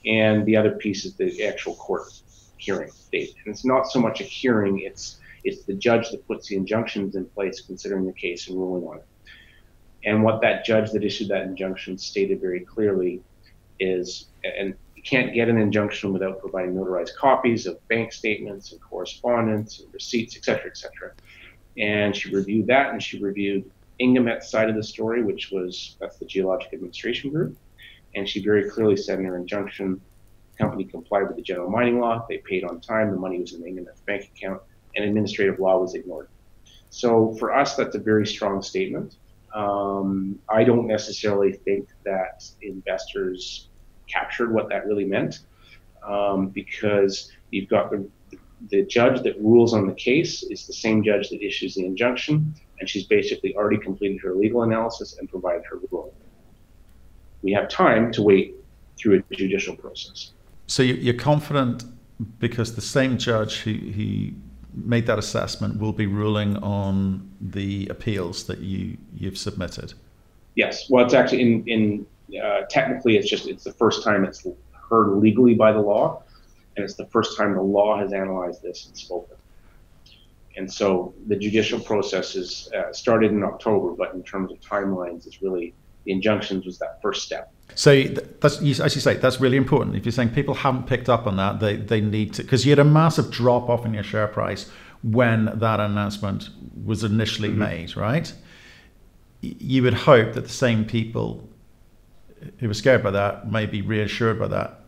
And 0.07 0.47
the 0.47 0.57
other 0.57 0.71
piece 0.71 1.05
is 1.05 1.15
the 1.15 1.45
actual 1.45 1.75
court 1.75 2.13
hearing 2.59 2.91
date. 3.13 3.35
And 3.45 3.55
it's 3.55 3.65
not 3.65 3.91
so 3.91 4.01
much 4.01 4.21
a 4.21 4.25
hearing, 4.25 4.81
it's 4.81 5.21
it's 5.45 5.65
the 5.65 5.75
judge 5.75 6.11
that 6.11 6.27
puts 6.27 6.49
the 6.49 6.57
injunctions 6.57 7.15
in 7.17 7.25
place 7.25 7.61
considering 7.61 8.07
the 8.07 8.13
case 8.13 8.49
and 8.49 8.59
ruling 8.59 8.87
on 8.87 8.97
it. 8.99 9.07
And 10.05 10.23
what 10.23 10.41
that 10.43 10.65
judge 10.65 10.91
that 10.93 11.05
issued 11.05 11.29
that 11.29 11.43
injunction 11.43 11.97
stated 11.97 12.41
very 12.41 12.61
clearly 12.61 13.23
is, 13.81 14.27
and 14.45 14.75
you 14.97 15.03
can't 15.03 15.33
get 15.33 15.49
an 15.49 15.59
injunction 15.59 16.13
without 16.13 16.41
providing 16.41 16.75
notarized 16.75 17.15
copies 17.17 17.67
of 17.67 17.87
bank 17.89 18.13
statements 18.13 18.73
and 18.73 18.81
correspondence 18.81 19.81
and 19.81 19.93
receipts, 19.95 20.37
et 20.37 20.45
cetera, 20.45 20.71
et 20.71 20.77
cetera. 20.77 21.13
And 21.79 22.15
she 22.15 22.35
reviewed 22.35 22.67
that 22.67 22.91
and 22.91 23.03
she 23.03 23.23
reviewed 23.23 23.71
INGEMMET's 24.01 24.51
side 24.51 24.69
of 24.69 24.77
the 24.77 24.83
story, 24.83 25.23
which 25.23 25.51
was 25.51 25.97
that's 26.01 26.19
the 26.19 26.27
Geologic 26.27 26.73
Administration 26.73 27.31
Group. 27.31 27.57
And 28.15 28.29
she 28.29 28.43
very 28.43 28.69
clearly 28.69 28.97
said 28.97 29.19
in 29.19 29.25
her 29.27 29.37
injunction, 29.37 30.01
company 30.59 30.85
complied 30.85 31.29
with 31.29 31.37
the 31.37 31.43
general 31.43 31.71
mining 31.71 32.01
law, 32.01 32.27
they 32.29 32.39
paid 32.39 32.65
on 32.65 32.81
time, 32.81 33.11
the 33.11 33.17
money 33.17 33.41
was 33.41 33.55
in 33.55 33.63
INGEMMET's 33.63 34.03
bank 34.03 34.31
account, 34.37 34.61
and 34.97 35.05
administrative 35.05 35.59
law 35.59 35.79
was 35.79 35.95
ignored. 35.95 36.29
So 36.91 37.35
for 37.35 37.55
us, 37.55 37.77
that's 37.77 37.95
a 37.95 37.99
very 37.99 38.27
strong 38.27 38.63
statement. 38.63 39.17
Um, 39.55 40.39
I 40.49 40.65
don't 40.65 40.87
necessarily 40.87 41.53
think 41.53 41.89
that 42.05 42.45
investors 42.63 43.69
captured 44.09 44.53
what 44.53 44.69
that 44.71 44.87
really 44.87 45.05
meant 45.05 45.41
um, 46.07 46.49
because 46.49 47.31
you've 47.51 47.69
got 47.69 47.91
the, 47.91 48.09
the 48.71 48.85
judge 48.87 49.23
that 49.23 49.39
rules 49.41 49.75
on 49.75 49.87
the 49.87 49.95
case 49.95 50.43
is 50.43 50.67
the 50.67 50.73
same 50.73 51.03
judge 51.03 51.29
that 51.31 51.43
issues 51.43 51.75
the 51.75 51.85
injunction, 51.85 52.55
and 52.81 52.89
she's 52.89 53.07
basically 53.07 53.55
already 53.57 53.79
completed 53.79 54.21
her 54.23 54.35
legal 54.35 54.63
analysis 54.63 55.17
and 55.19 55.29
provided 55.29 55.63
her 55.71 55.79
ruling. 55.91 56.13
We 57.43 57.53
have 57.53 57.69
time 57.69 58.11
to 58.13 58.23
wait 58.23 58.57
through 58.99 59.23
a 59.31 59.35
judicial 59.35 59.77
process. 59.77 60.33
So 60.69 60.83
you're 60.83 61.15
confident 61.15 61.85
because 62.39 62.75
the 62.75 62.83
same 62.83 63.17
judge 63.17 63.61
who, 63.61 63.73
who 63.73 64.33
made 64.75 65.07
that 65.07 65.19
assessment 65.19 65.81
will 65.81 65.95
be 65.95 66.07
ruling 66.07 66.59
on 66.59 67.31
the 67.41 67.89
appeals 67.89 68.45
that 68.45 68.59
you 68.59 68.99
you've 69.15 69.39
submitted. 69.39 69.95
Yes, 70.55 70.91
well, 70.91 71.05
it's 71.05 71.15
actually 71.15 71.41
in 71.41 71.65
in 71.67 72.07
uh, 72.41 72.63
technically 72.69 73.17
it's 73.17 73.29
just 73.29 73.49
it's 73.49 73.65
the 73.65 73.73
first 73.73 74.05
time 74.05 74.25
it's 74.25 74.47
heard 74.91 75.17
legally 75.17 75.55
by 75.55 75.73
the 75.73 75.81
law, 75.81 76.23
and 76.77 76.85
it's 76.85 76.95
the 76.95 77.07
first 77.07 77.39
time 77.39 77.55
the 77.55 77.63
law 77.63 77.99
has 77.99 78.13
analyzed 78.13 78.63
this 78.63 78.87
and 78.87 78.97
spoken. 78.97 79.37
And 80.59 80.71
so 80.71 81.15
the 81.29 81.37
judicial 81.37 81.81
process 81.81 82.35
is 82.35 82.69
uh, 82.77 82.93
started 82.93 83.31
in 83.31 83.43
October, 83.43 83.93
but 83.93 84.13
in 84.13 84.23
terms 84.23 84.53
of 84.53 84.61
timelines, 84.61 85.27
it's 85.27 85.41
really 85.41 85.73
the 86.05 86.13
injunctions 86.13 86.67
was 86.67 86.79
that 86.79 87.01
first 87.01 87.23
step. 87.23 87.53
So 87.75 88.03
that's 88.03 88.57
as 88.57 88.95
you 88.95 89.01
say, 89.01 89.15
that's 89.15 89.41
really 89.41 89.57
important. 89.57 89.97
If 89.97 90.05
you're 90.05 90.13
saying 90.13 90.31
people 90.31 90.55
haven't 90.55 90.87
picked 90.87 91.09
up 91.09 91.27
on 91.27 91.37
that, 91.37 91.61
they 91.61 91.77
they 91.77 92.01
need 92.01 92.35
to 92.35 92.43
because 92.43 92.65
you 92.65 92.73
had 92.73 92.79
a 92.79 92.85
massive 92.85 93.31
drop 93.31 93.69
off 93.69 93.87
in 93.87 93.95
your 93.95 94.03
share 94.03 94.27
price 94.27 94.71
when 95.03 95.47
that 95.59 95.81
announcement 95.81 96.51
was 96.85 97.05
initially 97.05 97.51
mm-hmm. 97.51 97.59
made, 97.61 97.97
right? 97.97 98.33
You 99.41 99.85
would 99.85 99.95
hope 99.95 100.33
that 100.33 100.43
the 100.43 100.49
same 100.49 100.85
people 100.85 101.49
who 102.59 102.67
were 102.69 102.75
scared 102.75 103.03
by 103.03 103.13
that 103.13 103.51
may 103.51 103.67
be 103.67 103.83
reassured 103.83 104.39
by 104.39 104.49
that 104.49 104.81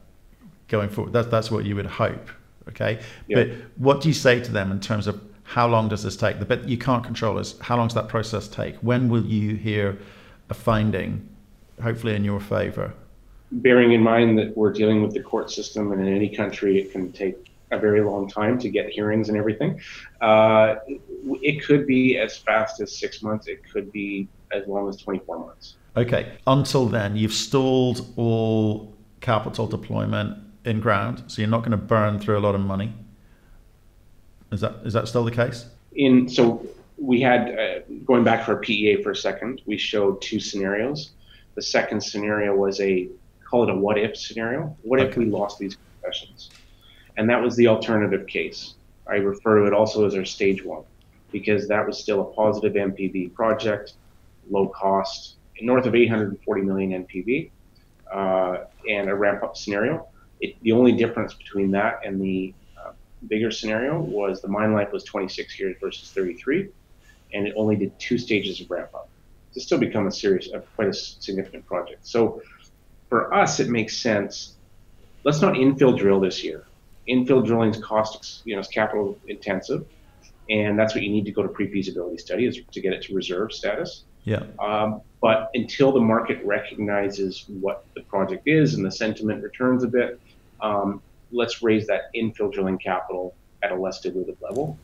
going 0.68 0.88
forward. 0.88 1.12
That's 1.12 1.28
that's 1.28 1.50
what 1.50 1.64
you 1.64 1.76
would 1.76 1.86
hope. 1.86 2.28
Okay, 2.68 3.00
yeah. 3.26 3.36
but 3.36 3.48
what 3.76 4.00
do 4.00 4.08
you 4.08 4.14
say 4.14 4.40
to 4.40 4.52
them 4.52 4.70
in 4.70 4.80
terms 4.80 5.06
of 5.06 5.20
how 5.44 5.66
long 5.66 5.88
does 5.88 6.02
this 6.02 6.16
take? 6.16 6.38
The 6.38 6.44
bit 6.44 6.64
you 6.64 6.78
can't 6.78 7.04
control 7.04 7.38
is 7.38 7.58
how 7.60 7.76
long 7.76 7.88
does 7.88 7.94
that 7.94 8.08
process 8.08 8.48
take? 8.48 8.76
When 8.76 9.08
will 9.08 9.24
you 9.24 9.56
hear 9.56 9.98
a 10.48 10.54
finding 10.54 11.28
hopefully 11.80 12.14
in 12.14 12.24
your 12.24 12.40
favor. 12.40 12.92
Bearing 13.52 13.92
in 13.92 14.02
mind 14.02 14.38
that 14.38 14.56
we're 14.56 14.72
dealing 14.72 15.02
with 15.02 15.12
the 15.12 15.20
court 15.20 15.50
system, 15.50 15.92
and 15.92 16.00
in 16.06 16.14
any 16.14 16.28
country, 16.28 16.78
it 16.78 16.92
can 16.92 17.12
take 17.12 17.50
a 17.72 17.78
very 17.78 18.00
long 18.00 18.28
time 18.28 18.58
to 18.58 18.68
get 18.68 18.90
hearings 18.90 19.28
and 19.28 19.38
everything. 19.38 19.80
Uh, 20.20 20.76
it 21.42 21.64
could 21.64 21.86
be 21.86 22.18
as 22.18 22.36
fast 22.36 22.80
as 22.80 22.96
six 22.96 23.22
months. 23.22 23.46
It 23.46 23.60
could 23.70 23.92
be 23.92 24.28
as 24.52 24.66
long 24.66 24.88
as 24.88 24.96
24 24.96 25.38
months. 25.38 25.76
Okay. 25.96 26.38
Until 26.46 26.86
then, 26.86 27.16
you've 27.16 27.32
stalled 27.32 28.12
all 28.16 28.96
capital 29.20 29.66
deployment 29.66 30.38
in 30.64 30.80
ground, 30.80 31.24
so 31.26 31.42
you're 31.42 31.50
not 31.50 31.60
going 31.60 31.72
to 31.72 31.76
burn 31.76 32.18
through 32.18 32.38
a 32.38 32.40
lot 32.40 32.54
of 32.54 32.60
money. 32.60 32.92
Is 34.52 34.60
that 34.60 34.74
is 34.84 34.92
that 34.94 35.06
still 35.08 35.24
the 35.24 35.30
case? 35.30 35.66
In 35.92 36.28
so 36.28 36.66
we 36.98 37.20
had 37.20 37.58
uh, 37.58 37.78
going 38.04 38.24
back 38.24 38.44
for 38.44 38.52
a 38.52 38.58
PEA 38.58 39.02
for 39.02 39.12
a 39.12 39.16
second. 39.16 39.62
We 39.66 39.78
showed 39.78 40.20
two 40.20 40.40
scenarios. 40.40 41.12
The 41.54 41.62
second 41.62 42.02
scenario 42.02 42.54
was 42.54 42.80
a 42.80 43.08
call 43.50 43.64
it 43.64 43.70
a 43.70 43.76
what 43.76 43.98
if 43.98 44.16
scenario. 44.16 44.76
What 44.82 45.00
okay. 45.00 45.10
if 45.10 45.16
we 45.16 45.26
lost 45.26 45.58
these 45.58 45.76
concessions? 46.02 46.50
And 47.16 47.28
that 47.28 47.42
was 47.42 47.56
the 47.56 47.66
alternative 47.66 48.26
case. 48.26 48.74
I 49.06 49.16
refer 49.16 49.60
to 49.60 49.66
it 49.66 49.72
also 49.72 50.06
as 50.06 50.14
our 50.14 50.24
stage 50.24 50.64
one 50.64 50.84
because 51.32 51.68
that 51.68 51.86
was 51.86 51.98
still 51.98 52.20
a 52.20 52.24
positive 52.24 52.74
NPV 52.74 53.34
project, 53.34 53.94
low 54.48 54.68
cost, 54.68 55.36
north 55.60 55.86
of 55.86 55.94
840 55.94 56.62
million 56.62 57.04
NPV, 57.04 57.50
uh, 58.12 58.64
and 58.88 59.08
a 59.08 59.14
ramp 59.14 59.42
up 59.42 59.56
scenario. 59.56 60.06
It, 60.40 60.56
the 60.62 60.72
only 60.72 60.92
difference 60.92 61.34
between 61.34 61.70
that 61.72 62.00
and 62.04 62.20
the 62.20 62.54
uh, 62.78 62.92
bigger 63.28 63.50
scenario 63.50 64.00
was 64.00 64.40
the 64.40 64.48
mine 64.48 64.72
life 64.72 64.92
was 64.92 65.04
26 65.04 65.58
years 65.58 65.76
versus 65.80 66.10
33, 66.12 66.68
and 67.34 67.46
it 67.46 67.54
only 67.56 67.76
did 67.76 67.98
two 67.98 68.18
stages 68.18 68.60
of 68.60 68.70
ramp 68.70 68.90
up 68.94 69.09
to 69.54 69.60
still 69.60 69.78
become 69.78 70.06
a 70.06 70.12
serious, 70.12 70.48
uh, 70.52 70.60
quite 70.76 70.88
a 70.88 70.92
significant 70.94 71.66
project. 71.66 72.06
So 72.06 72.42
for 73.08 73.32
us, 73.34 73.60
it 73.60 73.68
makes 73.68 73.96
sense. 73.96 74.56
Let's 75.24 75.42
not 75.42 75.54
infill 75.54 75.98
drill 75.98 76.20
this 76.20 76.42
year. 76.42 76.66
Infill 77.08 77.44
drilling 77.44 77.70
is 77.70 77.82
cost, 77.82 78.42
you 78.44 78.54
know, 78.54 78.60
it's 78.60 78.68
capital 78.68 79.18
intensive, 79.26 79.84
and 80.48 80.78
that's 80.78 80.94
what 80.94 81.02
you 81.02 81.10
need 81.10 81.24
to 81.24 81.32
go 81.32 81.42
to 81.42 81.48
pre-feasibility 81.48 82.18
study 82.18 82.46
is 82.46 82.60
to 82.70 82.80
get 82.80 82.92
it 82.92 83.02
to 83.02 83.14
reserve 83.14 83.52
status. 83.52 84.04
Yeah. 84.24 84.42
Um, 84.58 85.00
but 85.20 85.50
until 85.54 85.92
the 85.92 86.00
market 86.00 86.44
recognizes 86.44 87.46
what 87.48 87.84
the 87.94 88.02
project 88.02 88.46
is 88.46 88.74
and 88.74 88.84
the 88.84 88.90
sentiment 88.90 89.42
returns 89.42 89.82
a 89.82 89.88
bit, 89.88 90.20
um, 90.60 91.02
let's 91.32 91.62
raise 91.62 91.86
that 91.86 92.12
infill 92.14 92.52
drilling 92.52 92.78
capital 92.78 93.34
at 93.62 93.72
a 93.72 93.74
less 93.74 94.00
diluted 94.00 94.36
level. 94.40 94.78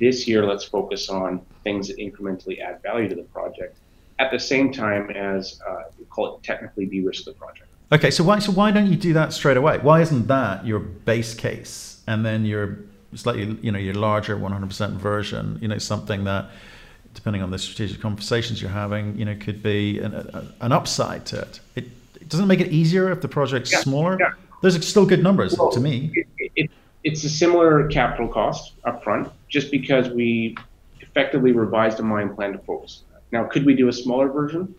This 0.00 0.26
year, 0.26 0.44
let's 0.44 0.64
focus 0.64 1.08
on 1.08 1.40
things 1.62 1.88
that 1.88 1.98
incrementally 1.98 2.60
add 2.60 2.82
value 2.82 3.08
to 3.08 3.14
the 3.14 3.22
project 3.22 3.76
at 4.18 4.30
the 4.30 4.38
same 4.38 4.72
time 4.72 5.10
as 5.10 5.60
uh, 5.68 5.84
call 6.08 6.36
it 6.36 6.42
technically 6.42 6.86
de-risk 6.86 7.24
the 7.24 7.32
project. 7.32 7.68
Okay, 7.92 8.10
so 8.10 8.24
why 8.24 8.38
so 8.38 8.52
why 8.52 8.70
don't 8.70 8.86
you 8.86 8.96
do 8.96 9.12
that 9.12 9.32
straight 9.32 9.56
away? 9.56 9.78
Why 9.78 10.00
isn't 10.00 10.26
that 10.28 10.66
your 10.66 10.78
base 10.80 11.34
case 11.34 12.02
and 12.06 12.24
then 12.24 12.44
your 12.44 12.78
slightly 13.14 13.58
you 13.60 13.70
know 13.70 13.78
your 13.78 13.94
larger 13.94 14.36
100% 14.36 14.92
version? 14.96 15.58
You 15.60 15.68
know 15.68 15.78
something 15.78 16.24
that 16.24 16.50
depending 17.12 17.42
on 17.42 17.50
the 17.50 17.58
strategic 17.58 18.00
conversations 18.00 18.60
you're 18.60 18.70
having, 18.70 19.16
you 19.18 19.24
know 19.24 19.36
could 19.36 19.62
be 19.62 19.98
an, 20.00 20.14
a, 20.14 20.52
an 20.60 20.72
upside 20.72 21.26
to 21.26 21.40
it. 21.40 21.60
it. 21.76 21.84
It 22.20 22.30
doesn't 22.30 22.48
make 22.48 22.60
it 22.60 22.72
easier 22.72 23.12
if 23.12 23.20
the 23.20 23.28
project's 23.28 23.70
yeah, 23.70 23.80
smaller. 23.80 24.16
Yeah. 24.18 24.32
Those 24.62 24.76
are 24.76 24.82
still 24.82 25.04
good 25.04 25.22
numbers 25.22 25.54
well, 25.58 25.70
to 25.70 25.78
me. 25.78 26.10
It, 26.14 26.52
it, 26.56 26.70
it's 27.02 27.22
a 27.24 27.28
similar 27.28 27.86
capital 27.88 28.28
cost 28.28 28.80
upfront, 28.84 29.30
just 29.48 29.70
because 29.70 30.08
we 30.08 30.56
effectively 31.00 31.52
revised 31.52 32.00
a 32.00 32.02
mine 32.02 32.34
plan 32.34 32.52
to 32.52 32.58
focus 32.60 33.02
now, 33.34 33.42
could 33.44 33.66
we 33.66 33.74
do 33.74 33.88
a 33.88 33.92
smaller 33.92 34.28
version? 34.28 34.72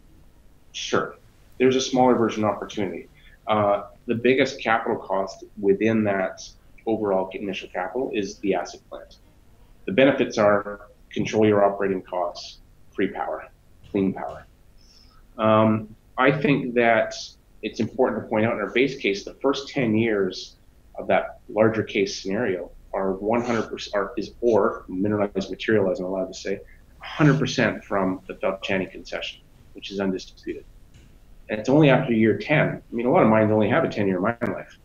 Sure. 0.71 1.17
There's 1.59 1.75
a 1.75 1.81
smaller 1.81 2.15
version 2.15 2.45
opportunity. 2.45 3.09
Uh, 3.47 3.87
the 4.05 4.15
biggest 4.15 4.61
capital 4.61 4.97
cost 4.97 5.43
within 5.59 6.05
that 6.05 6.41
overall 6.85 7.29
initial 7.33 7.67
capital 7.67 8.11
is 8.13 8.37
the 8.39 8.53
acid 8.53 8.79
plant. 8.89 9.17
The 9.85 9.91
benefits 9.91 10.37
are 10.37 10.87
control 11.11 11.45
your 11.45 11.65
operating 11.65 12.01
costs, 12.01 12.59
free 12.93 13.09
power, 13.09 13.49
clean 13.91 14.13
power. 14.13 14.47
Um, 15.37 15.93
I 16.17 16.31
think 16.31 16.75
that 16.75 17.13
it's 17.61 17.81
important 17.81 18.23
to 18.23 18.29
point 18.29 18.45
out 18.45 18.53
in 18.53 18.59
our 18.59 18.71
base 18.71 18.97
case, 18.97 19.25
the 19.25 19.33
first 19.41 19.67
10 19.67 19.97
years 19.97 20.55
of 20.97 21.07
that 21.07 21.39
larger 21.49 21.83
case 21.83 22.21
scenario 22.21 22.71
are 22.93 23.15
100% 23.15 23.89
are, 23.93 24.13
is 24.15 24.31
ore, 24.39 24.85
mineralized 24.87 25.49
material, 25.49 25.91
as 25.91 25.99
I'm 25.99 26.05
allowed 26.05 26.27
to 26.27 26.33
say, 26.33 26.61
100% 27.05 27.83
from 27.83 28.21
the 28.27 28.33
Falchani 28.35 28.91
concession, 28.91 29.41
which 29.73 29.91
is 29.91 29.99
undisputed. 29.99 30.65
And 31.49 31.59
it's 31.59 31.69
only 31.69 31.89
after 31.89 32.11
year 32.11 32.37
10, 32.37 32.59
I 32.59 32.95
mean, 32.95 33.05
a 33.05 33.11
lot 33.11 33.23
of 33.23 33.29
mines 33.29 33.51
only 33.51 33.69
have 33.69 33.83
a 33.83 33.89
10 33.89 34.07
year 34.07 34.19
mine 34.19 34.37
life. 34.41 34.77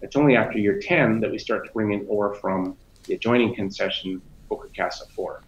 It's 0.00 0.16
only 0.16 0.36
after 0.36 0.58
year 0.58 0.80
10 0.80 1.20
that 1.20 1.30
we 1.30 1.38
start 1.38 1.66
to 1.66 1.72
bring 1.72 1.92
in 1.92 2.04
ore 2.08 2.34
from 2.34 2.76
the 3.04 3.14
adjoining 3.14 3.54
concession, 3.54 4.20
Ocacasa 4.50 5.10
4, 5.10 5.42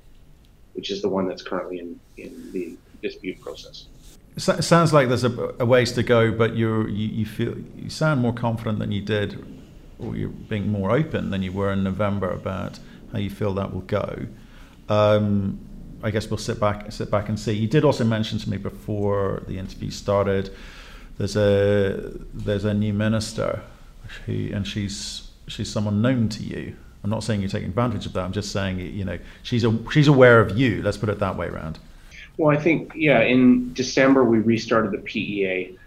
which 0.75 0.91
is 0.91 1.03
the 1.03 1.09
one 1.09 1.29
that's 1.29 1.43
currently 1.43 1.79
in, 1.79 2.01
in 2.17 2.53
the 2.53 2.77
dispute 3.03 3.41
process. 3.41 3.87
It 4.37 4.65
sounds 4.65 4.93
like 4.93 5.09
there's 5.09 5.25
a, 5.25 5.55
a 5.61 5.65
ways 5.65 5.93
to 5.93 6.03
go, 6.03 6.31
but 6.31 6.57
you, 6.57 6.87
you 6.89 7.25
feel 7.25 7.57
you 7.77 7.89
sound 7.89 8.21
more 8.21 8.35
confident 8.35 8.79
than 8.79 8.93
you 8.93 9.01
did, 9.01 9.43
or 9.99 10.15
you're 10.15 10.29
being 10.29 10.71
more 10.71 10.91
open 10.91 11.31
than 11.31 11.43
you 11.43 11.53
were 11.53 11.73
in 11.73 11.83
November 11.83 12.31
about 12.31 12.79
how 13.13 13.19
you 13.19 13.31
feel 13.31 13.55
that 13.55 13.73
will 13.73 13.81
go. 13.83 14.27
Um, 14.91 15.59
I 16.03 16.11
guess 16.11 16.29
we'll 16.29 16.39
sit 16.39 16.61
back 16.61 16.93
sit 16.93 17.11
back 17.11 17.29
and 17.29 17.39
see. 17.39 17.53
You 17.53 17.69
did 17.69 17.85
also 17.85 18.05
mention 18.05 18.39
to 18.39 18.51
me 18.51 18.57
before 18.57 19.43
the 19.47 19.59
interview 19.59 19.91
started 19.91 20.51
there's 21.19 21.37
a 21.37 22.13
there's 22.35 22.65
a 22.65 22.75
new 22.75 22.93
minister, 22.93 23.63
who 24.27 24.51
and 24.53 24.67
she's 24.67 25.31
she's 25.47 25.71
someone 25.71 26.03
known 26.03 26.29
to 26.31 26.43
you. 26.43 26.77
I'm 27.03 27.11
not 27.11 27.23
saying 27.23 27.41
you're 27.41 27.51
taking 27.51 27.69
advantage 27.69 28.07
of 28.07 28.13
that. 28.15 28.25
I'm 28.25 28.33
just 28.33 28.53
saying 28.53 28.81
you 28.81 29.05
know 29.05 29.19
she's 29.43 29.65
a, 29.65 29.79
she's 29.91 30.09
aware 30.09 30.41
of 30.41 30.59
you. 30.59 30.83
Let's 30.83 30.97
put 30.97 31.09
it 31.09 31.19
that 31.21 31.37
way 31.37 31.47
around. 31.47 31.79
Well, 32.37 32.57
I 32.57 32.61
think 32.61 32.93
yeah. 32.95 33.21
In 33.21 33.73
December, 33.73 34.25
we 34.25 34.39
restarted 34.41 34.93
the 34.93 34.99
PEA 34.99 35.79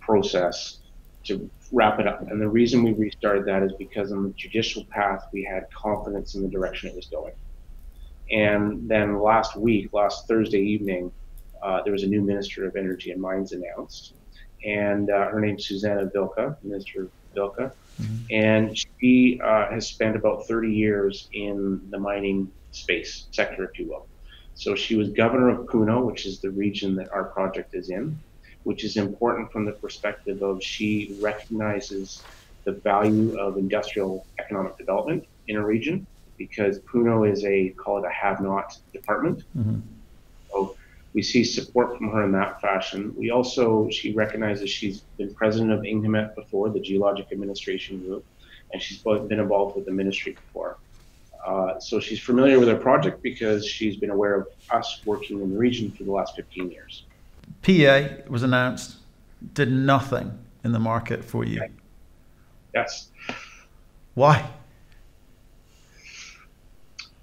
process 0.00 0.78
to 1.24 1.50
wrap 1.70 2.00
it 2.00 2.06
up, 2.06 2.22
and 2.30 2.40
the 2.40 2.48
reason 2.48 2.82
we 2.82 2.94
restarted 2.94 3.44
that 3.44 3.62
is 3.62 3.72
because 3.72 4.10
on 4.10 4.22
the 4.22 4.30
judicial 4.30 4.84
path, 4.86 5.28
we 5.32 5.44
had 5.44 5.70
confidence 5.70 6.34
in 6.34 6.42
the 6.42 6.48
direction 6.48 6.88
it 6.88 6.96
was 6.96 7.06
going. 7.06 7.32
And 8.30 8.88
then 8.88 9.20
last 9.20 9.56
week, 9.56 9.92
last 9.92 10.28
Thursday 10.28 10.60
evening, 10.60 11.10
uh, 11.62 11.82
there 11.82 11.92
was 11.92 12.02
a 12.02 12.06
new 12.06 12.22
Minister 12.22 12.66
of 12.66 12.76
Energy 12.76 13.10
and 13.10 13.20
Mines 13.20 13.52
announced, 13.52 14.14
and 14.64 15.10
uh, 15.10 15.28
her 15.28 15.40
name's 15.40 15.66
Susana 15.66 16.06
Vilca, 16.06 16.56
Minister 16.62 17.08
Vilca, 17.34 17.72
mm-hmm. 18.00 18.16
and 18.30 18.78
she 18.78 19.40
uh, 19.42 19.70
has 19.70 19.86
spent 19.86 20.16
about 20.16 20.46
30 20.46 20.72
years 20.72 21.28
in 21.32 21.80
the 21.90 21.98
mining 21.98 22.50
space 22.70 23.26
sector, 23.32 23.64
if 23.64 23.78
you 23.78 23.88
will. 23.88 24.06
So 24.54 24.74
she 24.74 24.96
was 24.96 25.10
governor 25.10 25.50
of 25.50 25.66
Puno, 25.66 26.04
which 26.04 26.26
is 26.26 26.40
the 26.40 26.50
region 26.50 26.96
that 26.96 27.10
our 27.12 27.24
project 27.24 27.74
is 27.74 27.90
in, 27.90 28.18
which 28.64 28.84
is 28.84 28.96
important 28.96 29.52
from 29.52 29.64
the 29.64 29.72
perspective 29.72 30.42
of 30.42 30.62
she 30.62 31.16
recognizes 31.20 32.22
the 32.64 32.72
value 32.72 33.38
of 33.38 33.56
industrial 33.56 34.26
economic 34.38 34.76
development 34.76 35.26
in 35.46 35.56
a 35.56 35.64
region 35.64 36.06
because 36.38 36.78
Puno 36.80 37.30
is 37.30 37.44
a 37.44 37.70
call 37.70 37.98
it 37.98 38.06
a 38.06 38.10
have-not 38.10 38.78
department. 38.92 39.44
Mm-hmm. 39.56 39.80
So 40.50 40.76
we 41.12 41.22
see 41.22 41.44
support 41.44 41.96
from 41.98 42.10
her 42.12 42.22
in 42.22 42.32
that 42.32 42.60
fashion. 42.60 43.14
We 43.16 43.30
also 43.30 43.90
she 43.90 44.12
recognizes 44.12 44.70
she's 44.70 45.00
been 45.18 45.34
president 45.34 45.72
of 45.72 45.80
INGEMMET 45.80 46.34
before, 46.34 46.70
the 46.70 46.80
Geologic 46.80 47.26
Administration 47.32 48.00
Group, 48.00 48.24
and 48.72 48.80
she's 48.80 48.98
been 48.98 49.40
involved 49.40 49.76
with 49.76 49.84
the 49.84 49.92
ministry 49.92 50.32
before. 50.32 50.78
Uh, 51.46 51.78
so 51.78 51.98
she's 52.00 52.20
familiar 52.20 52.58
with 52.58 52.68
our 52.68 52.76
project 52.76 53.22
because 53.22 53.66
she's 53.66 53.96
been 53.96 54.10
aware 54.10 54.34
of 54.34 54.48
us 54.70 55.00
working 55.04 55.40
in 55.40 55.50
the 55.50 55.56
region 55.58 55.90
for 55.90 56.04
the 56.04 56.12
last 56.12 56.36
15 56.36 56.70
years. 56.70 57.04
PA 57.62 58.08
was 58.28 58.42
announced, 58.42 58.96
did 59.54 59.70
nothing 59.70 60.36
in 60.64 60.72
the 60.72 60.78
market 60.78 61.24
for 61.24 61.44
you. 61.44 61.62
Yes. 62.74 63.08
Why? 64.14 64.48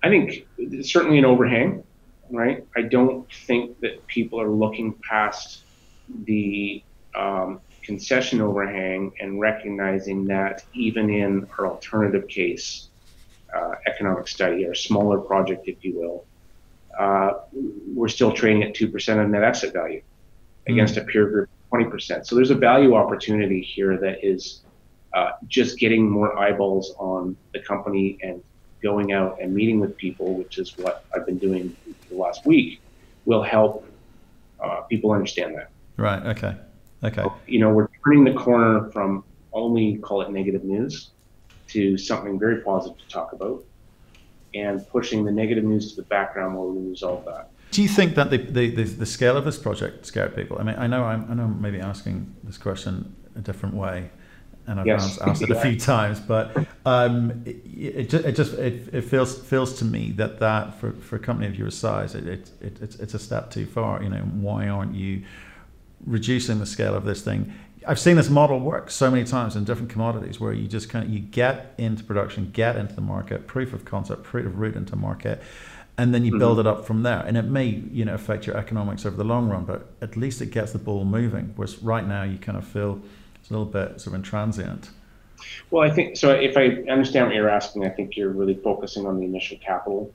I 0.05 0.09
think 0.09 0.45
it's 0.59 0.93
certainly 0.93 1.17
an 1.17 1.25
overhang, 1.25 1.83
right? 2.29 2.63
I 2.75 2.83
don't 2.83 3.27
think 3.47 3.79
that 3.79 4.05
people 4.05 4.39
are 4.39 4.51
looking 4.51 4.93
past 4.93 5.63
the 6.25 6.83
um, 7.15 7.59
concession 7.81 8.39
overhang 8.39 9.13
and 9.19 9.39
recognizing 9.39 10.25
that 10.25 10.63
even 10.75 11.09
in 11.09 11.47
our 11.57 11.65
alternative 11.65 12.27
case, 12.27 12.89
uh, 13.51 13.71
economic 13.87 14.27
study, 14.27 14.63
or 14.65 14.75
smaller 14.75 15.17
project, 15.17 15.67
if 15.67 15.83
you 15.83 15.95
will, 15.95 16.25
uh, 16.99 17.39
we're 17.95 18.07
still 18.07 18.31
trading 18.31 18.61
at 18.61 18.75
2% 18.75 19.23
of 19.23 19.27
net 19.27 19.43
asset 19.43 19.73
value 19.73 20.03
against 20.67 20.93
mm. 20.93 21.01
a 21.01 21.05
peer 21.05 21.27
group 21.27 21.49
20%. 21.73 22.27
So 22.27 22.35
there's 22.35 22.51
a 22.51 22.55
value 22.55 22.93
opportunity 22.93 23.59
here 23.59 23.97
that 23.97 24.23
is 24.23 24.61
uh, 25.13 25.31
just 25.47 25.79
getting 25.79 26.07
more 26.07 26.37
eyeballs 26.37 26.93
on 26.99 27.35
the 27.53 27.59
company 27.59 28.19
and 28.21 28.43
going 28.89 29.08
out 29.19 29.32
and 29.41 29.48
meeting 29.60 29.78
with 29.84 29.93
people, 30.06 30.28
which 30.41 30.56
is 30.63 30.67
what 30.84 30.95
I've 31.13 31.26
been 31.30 31.41
doing 31.48 31.63
the 32.10 32.15
last 32.26 32.39
week, 32.45 32.69
will 33.30 33.45
help 33.56 33.71
uh, 34.63 34.82
people 34.91 35.10
understand 35.17 35.50
that. 35.58 35.69
Right. 35.98 36.21
Okay. 36.34 36.54
Okay. 37.04 37.24
So, 37.24 37.34
you 37.54 37.60
know, 37.62 37.71
we're 37.76 37.89
turning 38.04 38.24
the 38.32 38.38
corner 38.45 38.74
from 38.93 39.10
only 39.52 39.88
call 40.08 40.21
it 40.24 40.30
negative 40.39 40.63
news 40.63 40.93
to 41.74 41.98
something 41.98 42.34
very 42.45 42.58
positive 42.62 42.98
to 43.04 43.08
talk 43.17 43.30
about, 43.38 43.58
and 44.54 44.76
pushing 44.95 45.19
the 45.28 45.32
negative 45.41 45.65
news 45.71 45.84
to 45.89 45.95
the 46.02 46.08
background 46.17 46.56
while 46.56 46.69
we 46.76 46.82
resolve 46.95 47.26
that. 47.26 47.50
Do 47.71 47.82
you 47.82 47.89
think 47.89 48.15
that 48.15 48.30
the, 48.30 48.38
the, 48.38 48.65
the, 48.80 48.84
the 48.84 49.10
scale 49.17 49.36
of 49.36 49.45
this 49.50 49.58
project 49.58 50.06
scared 50.06 50.34
people? 50.36 50.56
I 50.62 50.63
mean, 50.63 50.78
I 50.78 50.88
know 50.88 51.04
I'm, 51.04 51.26
I 51.30 51.34
know 51.34 51.45
I'm 51.50 51.62
maybe 51.67 51.80
asking 51.80 52.36
this 52.43 52.58
question 52.58 53.15
a 53.36 53.41
different 53.50 53.76
way, 53.76 54.12
and 54.67 54.80
I've 54.80 54.88
yes. 54.88 55.19
asked, 55.21 55.41
it 55.43 55.49
a 55.49 55.60
few 55.60 55.80
times, 55.80 56.19
but 56.19 56.56
um, 56.86 57.43
it, 57.45 57.58
it, 57.65 58.13
it, 58.13 58.36
just 58.36 58.54
it, 58.54 58.93
it 58.93 59.01
feels 59.01 59.39
feels 59.39 59.78
to 59.80 59.86
me 59.86 60.12
that 60.12 60.39
that 60.39 60.80
for, 60.80 60.91
for 60.91 61.17
a 61.17 61.19
company 61.19 61.47
of 61.47 61.56
your 61.56 61.71
size, 61.71 62.15
it, 62.15 62.28
it, 62.28 62.51
it, 62.62 62.82
it's, 62.82 62.95
it's 62.97 63.13
a 63.13 63.19
step 63.19 63.51
too 63.51 63.65
far. 63.65 64.01
You 64.01 64.10
know, 64.10 64.21
why 64.21 64.67
aren't 64.67 64.95
you 64.95 65.23
reducing 66.06 66.60
the 66.60 66.65
scale 66.65 66.95
of 66.95 67.06
this 67.06 67.21
thing? 67.21 67.54
I've 67.88 67.99
seen 67.99 68.15
this 68.15 68.30
model 68.30 68.60
work 68.60 68.89
so 68.89 69.12
many 69.12 69.23
times 69.23 69.56
in 69.56 69.63
different 69.63 69.91
commodities 69.91 70.39
where 70.39 70.54
you 70.54 70.67
just 70.67 70.89
kind 70.89 71.06
of 71.06 71.12
you 71.12 71.19
get 71.19 71.75
into 71.78 72.04
production, 72.04 72.49
get 72.51 72.75
into 72.78 72.95
the 72.95 73.01
market, 73.01 73.45
proof 73.45 73.73
of 73.73 73.86
concept, 73.86 74.23
proof 74.23 74.45
of 74.47 74.58
route 74.58 74.75
into 74.75 74.95
market, 74.95 75.41
and 75.97 76.13
then 76.13 76.25
you 76.25 76.32
mm-hmm. 76.32 76.39
build 76.39 76.60
it 76.60 76.65
up 76.65 76.86
from 76.86 77.04
there. 77.04 77.19
And 77.19 77.38
it 77.38 77.43
may 77.43 77.65
you 77.65 78.06
know 78.06 78.15
affect 78.15 78.47
your 78.47 78.58
economics 78.58 79.06
over 79.06 79.15
the 79.15 79.23
long 79.23 79.49
run, 79.49 79.65
but 79.65 79.91
at 80.01 80.17
least 80.17 80.41
it 80.41 80.47
gets 80.47 80.71
the 80.71 80.80
ball 80.80 81.06
moving. 81.06 81.54
Whereas 81.56 81.82
right 81.84 82.08
now 82.08 82.23
you 82.23 82.38
kind 82.38 82.58
of 82.58 82.65
feel 82.65 83.01
it's 83.45 83.51
a 83.51 83.53
little 83.53 83.71
bit 83.71 84.01
sort 84.01 84.15
of 84.15 84.23
intransient. 84.23 84.89
Well, 85.69 85.88
I 85.88 85.93
think 85.93 86.17
so. 86.17 86.31
If 86.31 86.58
I 86.58 86.81
understand 86.91 87.27
what 87.27 87.36
you're 87.36 87.47
asking, 87.47 87.86
I 87.86 87.89
think 87.89 88.17
you're 88.17 88.31
really 88.31 88.55
focusing 88.55 89.05
on 89.05 89.19
the 89.19 89.23
initial 89.23 89.60
capital 89.60 90.12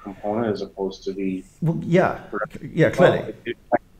component 0.00 0.46
as 0.46 0.62
opposed 0.62 1.02
to 1.04 1.12
the. 1.12 1.42
Well, 1.60 1.80
yeah, 1.82 2.20
yeah, 2.62 2.90
clearly. 2.90 3.34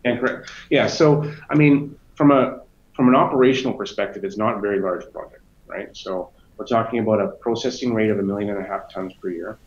Well, 0.04 0.42
yeah. 0.70 0.86
So, 0.86 1.28
I 1.50 1.56
mean, 1.56 1.98
from 2.14 2.30
a 2.30 2.60
from 2.94 3.08
an 3.08 3.16
operational 3.16 3.74
perspective, 3.74 4.22
it's 4.22 4.36
not 4.36 4.58
a 4.58 4.60
very 4.60 4.78
large 4.78 5.10
project, 5.10 5.42
right? 5.66 5.88
So 5.96 6.30
we're 6.56 6.64
talking 6.64 7.00
about 7.00 7.20
a 7.20 7.28
processing 7.28 7.94
rate 7.94 8.10
of 8.10 8.20
a 8.20 8.22
million 8.22 8.50
and 8.50 8.64
a 8.64 8.68
half 8.68 8.92
tons 8.92 9.12
per 9.14 9.30
year. 9.30 9.58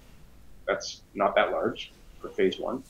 That's 0.67 1.02
not 1.15 1.36
that 1.36 1.52
large 1.52 1.91
for 2.21 2.30
phase 2.30 2.58
one, 2.58 2.82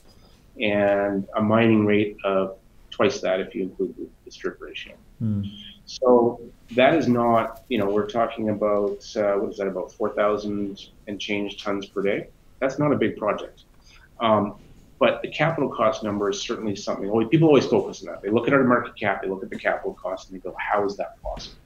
and 0.59 1.27
a 1.35 1.41
mining 1.41 1.83
rate 1.87 2.17
of 2.23 2.59
twice 2.91 3.21
that 3.21 3.39
if 3.39 3.55
you 3.55 3.63
include 3.63 3.95
the 4.23 4.31
strip 4.31 4.61
ratio. 4.61 4.93
Mm. 5.19 5.49
So 5.91 6.39
that 6.75 6.95
is 6.95 7.09
not, 7.09 7.63
you 7.67 7.77
know, 7.77 7.89
we're 7.89 8.07
talking 8.07 8.49
about, 8.49 9.03
uh, 9.17 9.33
what 9.33 9.51
is 9.51 9.57
that, 9.57 9.67
about 9.67 9.91
4,000 9.91 10.79
and 11.07 11.19
change 11.19 11.61
tons 11.61 11.85
per 11.85 12.01
day. 12.01 12.29
That's 12.59 12.79
not 12.79 12.93
a 12.93 12.95
big 12.95 13.17
project. 13.17 13.63
Um, 14.21 14.55
but 14.99 15.21
the 15.21 15.27
capital 15.27 15.67
cost 15.67 16.01
number 16.01 16.29
is 16.29 16.41
certainly 16.41 16.77
something, 16.77 17.09
people 17.27 17.49
always 17.49 17.65
focus 17.65 18.01
on 18.03 18.13
that. 18.13 18.21
They 18.21 18.29
look 18.29 18.47
at 18.47 18.53
our 18.53 18.63
market 18.63 18.95
cap, 18.95 19.21
they 19.21 19.27
look 19.27 19.43
at 19.43 19.49
the 19.49 19.59
capital 19.59 19.93
cost, 19.93 20.29
and 20.29 20.39
they 20.39 20.41
go, 20.41 20.55
how 20.57 20.85
is 20.85 20.95
that 20.95 21.21
possible? 21.21 21.57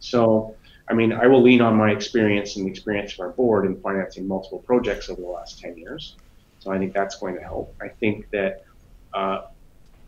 So, 0.00 0.56
I 0.88 0.94
mean, 0.94 1.12
I 1.12 1.28
will 1.28 1.42
lean 1.42 1.60
on 1.60 1.76
my 1.76 1.92
experience 1.92 2.56
and 2.56 2.66
the 2.66 2.70
experience 2.70 3.12
of 3.12 3.20
our 3.20 3.30
board 3.30 3.66
in 3.66 3.80
financing 3.80 4.26
multiple 4.26 4.58
projects 4.58 5.08
over 5.08 5.20
the 5.20 5.28
last 5.28 5.60
10 5.60 5.76
years. 5.76 6.16
So 6.58 6.72
I 6.72 6.78
think 6.78 6.92
that's 6.92 7.16
going 7.16 7.36
to 7.36 7.40
help. 7.40 7.72
I 7.80 7.88
think 7.88 8.30
that 8.30 8.64
uh, 9.12 9.42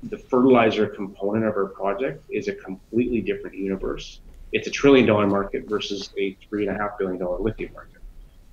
the 0.05 0.19
fertilizer 0.19 0.87
component 0.87 1.45
of 1.45 1.57
our 1.57 1.67
project 1.67 2.23
is 2.31 2.49
a 2.49 2.55
completely 2.55 3.21
different 3.21 3.57
universe. 3.57 4.21
It's 4.53 4.69
a 4.69 4.71
trillion 4.71 5.07
dollar 5.07 5.27
market 5.27 5.69
versus 5.69 6.11
a 6.19 6.35
three 6.49 6.67
and 6.67 6.77
a 6.77 6.81
half 6.81 6.99
billion 6.99 7.19
dollar 7.19 7.39
lithium 7.39 7.73
market, 7.73 8.01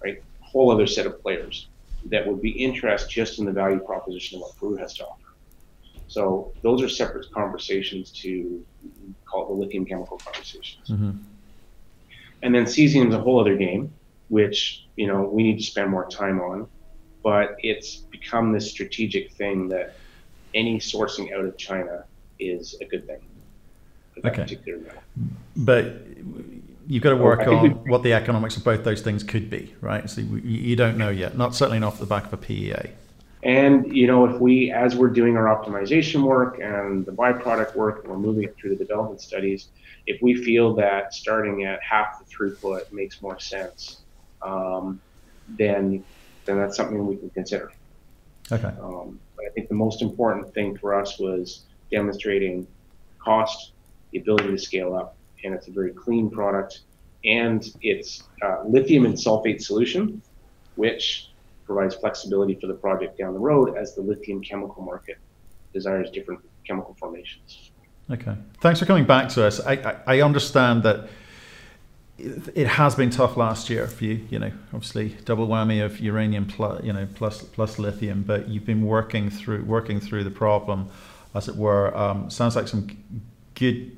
right? 0.03 0.23
Whole 0.41 0.71
other 0.71 0.87
set 0.87 1.05
of 1.05 1.21
players 1.21 1.67
that 2.05 2.27
would 2.27 2.41
be 2.41 2.51
interested 2.51 3.09
just 3.09 3.39
in 3.39 3.45
the 3.45 3.51
value 3.51 3.79
proposition 3.79 4.37
of 4.37 4.41
what 4.41 4.57
Peru 4.57 4.75
has 4.75 4.93
to 4.95 5.05
offer. 5.05 5.19
So 6.07 6.51
those 6.61 6.81
are 6.81 6.89
separate 6.89 7.31
conversations 7.31 8.11
to 8.21 8.63
call 9.25 9.45
it 9.45 9.47
the 9.47 9.53
lithium 9.53 9.85
chemical 9.85 10.17
conversations. 10.17 10.89
Mm-hmm. 10.89 11.11
And 12.41 12.53
then 12.53 12.65
cesium 12.65 13.07
is 13.07 13.15
a 13.15 13.19
whole 13.19 13.39
other 13.39 13.55
game, 13.55 13.91
which 14.29 14.85
you 14.95 15.07
know 15.07 15.23
we 15.23 15.43
need 15.43 15.57
to 15.57 15.63
spend 15.63 15.89
more 15.89 16.07
time 16.09 16.39
on, 16.41 16.67
but 17.23 17.55
it's 17.59 17.97
become 17.97 18.51
this 18.51 18.69
strategic 18.69 19.31
thing 19.31 19.69
that 19.69 19.95
any 20.53 20.79
sourcing 20.79 21.33
out 21.33 21.45
of 21.45 21.57
China 21.57 22.05
is 22.39 22.75
a 22.81 22.85
good 22.85 23.07
thing. 23.07 23.21
Okay. 24.25 24.57
But 25.55 25.95
you've 26.87 27.03
got 27.03 27.11
to 27.11 27.15
work 27.15 27.47
on 27.47 27.71
what 27.87 28.03
the 28.03 28.13
economics 28.13 28.57
of 28.57 28.63
both 28.63 28.83
those 28.83 29.01
things 29.01 29.23
could 29.23 29.49
be, 29.49 29.73
right? 29.81 30.09
So 30.09 30.21
you 30.21 30.75
don't 30.75 30.97
know 30.97 31.09
yet, 31.09 31.37
not 31.37 31.55
certainly 31.55 31.79
not 31.79 31.93
off 31.93 31.99
the 31.99 32.05
back 32.05 32.25
of 32.25 32.33
a 32.33 32.37
PEA. 32.37 32.91
And 33.43 33.93
you 33.93 34.07
know, 34.07 34.25
if 34.25 34.39
we, 34.39 34.71
as 34.71 34.95
we're 34.95 35.09
doing 35.09 35.35
our 35.35 35.45
optimization 35.45 36.23
work 36.23 36.59
and 36.59 37.05
the 37.05 37.11
byproduct 37.11 37.75
work, 37.75 38.03
and 38.03 38.11
we're 38.11 38.17
moving 38.17 38.43
it 38.43 38.55
through 38.55 38.75
the 38.75 38.85
development 38.85 39.21
studies, 39.21 39.67
if 40.07 40.21
we 40.21 40.35
feel 40.35 40.73
that 40.75 41.13
starting 41.13 41.63
at 41.65 41.81
half 41.81 42.19
the 42.19 42.25
throughput 42.25 42.91
makes 42.91 43.21
more 43.21 43.39
sense, 43.39 44.01
um, 44.41 45.01
then 45.49 46.03
then 46.45 46.57
that's 46.57 46.77
something 46.77 47.05
we 47.05 47.17
can 47.17 47.29
consider. 47.31 47.71
Okay. 48.51 48.71
Um, 48.81 49.19
but 49.43 49.51
I 49.51 49.53
think 49.53 49.69
the 49.69 49.75
most 49.75 50.01
important 50.01 50.53
thing 50.53 50.77
for 50.77 50.99
us 50.99 51.19
was 51.19 51.63
demonstrating 51.91 52.67
cost, 53.19 53.73
the 54.11 54.19
ability 54.19 54.49
to 54.49 54.57
scale 54.57 54.95
up, 54.95 55.15
and 55.43 55.53
it's 55.53 55.67
a 55.67 55.71
very 55.71 55.91
clean 55.91 56.29
product. 56.29 56.81
And 57.25 57.65
it's 57.81 58.23
uh, 58.41 58.63
lithium 58.65 59.05
and 59.05 59.15
sulfate 59.15 59.61
solution, 59.61 60.21
which 60.75 61.29
provides 61.65 61.95
flexibility 61.95 62.55
for 62.55 62.67
the 62.67 62.73
project 62.73 63.17
down 63.17 63.33
the 63.33 63.39
road 63.39 63.77
as 63.77 63.95
the 63.95 64.01
lithium 64.01 64.41
chemical 64.41 64.83
market 64.83 65.17
desires 65.73 66.11
different 66.11 66.41
chemical 66.67 66.95
formations. 66.99 67.71
Okay. 68.11 68.35
Thanks 68.59 68.79
for 68.79 68.85
coming 68.85 69.05
back 69.05 69.29
to 69.29 69.45
us. 69.45 69.61
I, 69.61 69.73
I, 69.73 70.15
I 70.17 70.21
understand 70.21 70.83
that 70.83 71.07
it 72.55 72.67
has 72.67 72.95
been 72.95 73.09
tough 73.09 73.37
last 73.37 73.69
year 73.69 73.87
for 73.87 74.05
you. 74.05 74.25
You 74.29 74.39
know, 74.39 74.51
obviously 74.73 75.09
double 75.25 75.47
whammy 75.47 75.83
of 75.83 75.99
uranium 75.99 76.45
plus, 76.45 76.83
you 76.83 76.93
know, 76.93 77.07
plus 77.15 77.41
plus 77.41 77.79
lithium, 77.79 78.23
but 78.23 78.47
you've 78.47 78.65
been 78.65 78.85
working 78.85 79.29
through 79.29 79.63
working 79.63 79.99
through 79.99 80.23
the 80.23 80.31
problem, 80.31 80.89
as 81.35 81.47
it 81.47 81.55
were. 81.55 81.95
Um, 81.95 82.29
sounds 82.29 82.55
like 82.55 82.67
some 82.67 82.87
good. 83.55 83.95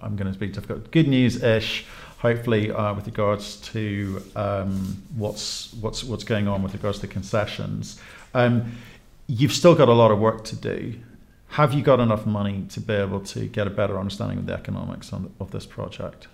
I'm 0.00 0.16
going 0.16 0.28
to 0.28 0.34
speak 0.34 0.52
difficult. 0.52 0.90
Good 0.90 1.08
news 1.08 1.42
ish. 1.42 1.86
Hopefully, 2.18 2.70
uh, 2.70 2.94
with 2.94 3.06
regards 3.06 3.56
to 3.72 4.22
um, 4.36 5.02
what's 5.16 5.72
what's 5.74 6.04
what's 6.04 6.24
going 6.24 6.48
on 6.48 6.62
with 6.62 6.74
regards 6.74 6.98
to 7.00 7.06
concessions, 7.06 8.00
um, 8.34 8.72
you've 9.26 9.52
still 9.52 9.74
got 9.74 9.88
a 9.88 9.92
lot 9.92 10.10
of 10.10 10.18
work 10.18 10.44
to 10.44 10.56
do. 10.56 10.94
Have 11.52 11.72
you 11.72 11.82
got 11.82 11.98
enough 11.98 12.26
money 12.26 12.66
to 12.70 12.80
be 12.80 12.92
able 12.92 13.20
to 13.20 13.46
get 13.46 13.66
a 13.66 13.70
better 13.70 13.98
understanding 13.98 14.38
of 14.38 14.46
the 14.46 14.52
economics 14.52 15.12
on, 15.12 15.32
of 15.40 15.50
this 15.50 15.64
project? 15.64 16.28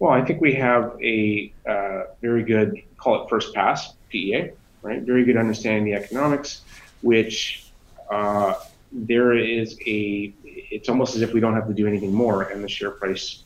Well, 0.00 0.12
I 0.12 0.24
think 0.24 0.40
we 0.40 0.54
have 0.54 0.96
a 1.02 1.52
uh, 1.68 2.04
very 2.22 2.42
good, 2.42 2.82
call 2.96 3.22
it 3.22 3.28
first 3.28 3.54
pass, 3.54 3.92
PEA, 4.08 4.52
right? 4.80 5.02
Very 5.02 5.24
good 5.24 5.36
understanding 5.36 5.92
of 5.92 6.00
the 6.00 6.06
economics, 6.06 6.62
which 7.02 7.66
uh, 8.10 8.54
there 8.90 9.34
is 9.36 9.78
a, 9.86 10.32
it's 10.42 10.88
almost 10.88 11.16
as 11.16 11.22
if 11.22 11.34
we 11.34 11.40
don't 11.40 11.54
have 11.54 11.68
to 11.68 11.74
do 11.74 11.86
anything 11.86 12.14
more 12.14 12.44
and 12.44 12.64
the 12.64 12.68
share 12.68 12.90
price 12.90 13.44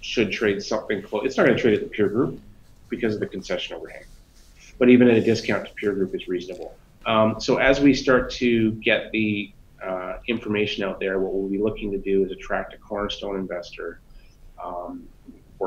should 0.00 0.32
trade 0.32 0.60
something 0.60 1.02
close. 1.02 1.22
It's 1.24 1.36
not 1.36 1.46
going 1.46 1.56
to 1.56 1.62
trade 1.62 1.74
at 1.74 1.84
the 1.84 1.88
peer 1.88 2.08
group 2.08 2.40
because 2.88 3.14
of 3.14 3.20
the 3.20 3.28
concession 3.28 3.76
overhang, 3.76 4.02
but 4.80 4.90
even 4.90 5.08
at 5.08 5.16
a 5.16 5.20
discount 5.20 5.68
to 5.68 5.74
peer 5.74 5.92
group 5.92 6.16
is 6.16 6.26
reasonable. 6.26 6.74
Um, 7.06 7.40
so 7.40 7.58
as 7.58 7.78
we 7.78 7.94
start 7.94 8.28
to 8.32 8.72
get 8.72 9.12
the 9.12 9.52
uh, 9.80 10.14
information 10.26 10.82
out 10.82 10.98
there, 10.98 11.20
what 11.20 11.32
we'll 11.32 11.48
be 11.48 11.58
looking 11.58 11.92
to 11.92 11.98
do 11.98 12.24
is 12.24 12.32
attract 12.32 12.74
a 12.74 12.78
cornerstone 12.78 13.36
investor 13.36 14.00
um, 14.62 15.06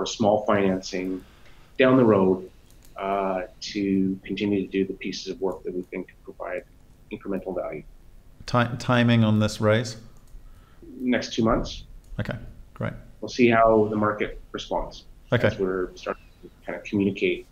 or 0.06 0.08
small 0.08 0.46
financing 0.46 1.24
down 1.80 1.98
the 1.98 2.06
road 2.06 2.50
uh, 2.96 3.42
to 3.60 4.20
continue 4.24 4.62
to 4.62 4.68
do 4.68 4.86
the 4.86 4.94
pieces 4.94 5.28
of 5.28 5.42
work 5.42 5.64
that 5.64 5.74
we 5.74 5.82
think 5.82 6.16
provide 6.24 6.64
incremental 7.12 7.56
value. 7.56 7.84
Timing 8.46 9.24
on 9.24 9.40
this 9.40 9.60
raise? 9.60 9.98
Next 11.00 11.34
two 11.34 11.44
months. 11.44 11.86
Okay, 12.20 12.38
great. 12.76 12.94
We'll 13.20 13.30
see 13.30 13.50
how 13.50 13.88
the 13.90 13.96
market 13.96 14.40
responds. 14.52 15.06
Okay. 15.34 15.48
As 15.48 15.58
we're 15.58 15.90
starting 15.96 16.24
to 16.44 16.50
kind 16.66 16.78
of 16.78 16.84
communicate 16.86 17.48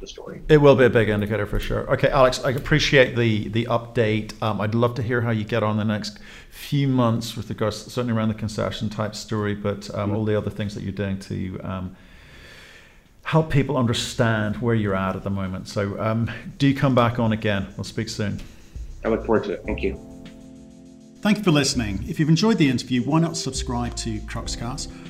the 0.00 0.06
story. 0.06 0.42
It 0.48 0.58
will 0.58 0.76
be 0.76 0.84
a 0.84 0.90
big 0.90 1.08
indicator 1.08 1.46
for 1.46 1.60
sure. 1.60 1.90
Okay, 1.92 2.08
Alex, 2.08 2.42
I 2.44 2.50
appreciate 2.50 3.16
the 3.16 3.48
the 3.48 3.66
update. 3.66 4.40
Um, 4.42 4.60
I'd 4.60 4.74
love 4.74 4.94
to 4.96 5.02
hear 5.02 5.20
how 5.20 5.30
you 5.30 5.44
get 5.44 5.62
on 5.62 5.76
the 5.76 5.84
next 5.84 6.18
few 6.50 6.88
months 6.88 7.36
with 7.36 7.48
regards, 7.48 7.76
certainly 7.76 8.12
around 8.16 8.28
the 8.28 8.34
concession 8.34 8.88
type 8.88 9.14
story, 9.14 9.54
but 9.54 9.88
um, 9.94 10.08
mm-hmm. 10.08 10.16
all 10.16 10.24
the 10.24 10.36
other 10.36 10.50
things 10.50 10.74
that 10.74 10.82
you're 10.82 10.92
doing 10.92 11.18
to 11.20 11.60
um, 11.60 11.96
help 13.22 13.50
people 13.50 13.76
understand 13.76 14.56
where 14.56 14.74
you're 14.74 14.94
at 14.94 15.14
at 15.16 15.22
the 15.22 15.30
moment. 15.30 15.68
So 15.68 16.00
um, 16.00 16.30
do 16.58 16.74
come 16.74 16.94
back 16.94 17.18
on 17.18 17.32
again. 17.32 17.68
We'll 17.76 17.84
speak 17.84 18.08
soon. 18.08 18.40
I 19.04 19.08
look 19.08 19.24
forward 19.24 19.44
to 19.44 19.52
it. 19.52 19.62
Thank 19.64 19.82
you. 19.82 19.98
Thank 21.22 21.38
you 21.38 21.44
for 21.44 21.50
listening. 21.50 22.04
If 22.08 22.18
you've 22.18 22.30
enjoyed 22.30 22.56
the 22.56 22.68
interview, 22.68 23.02
why 23.02 23.20
not 23.20 23.36
subscribe 23.36 23.94
to 23.96 24.18
Cruxcast? 24.20 25.09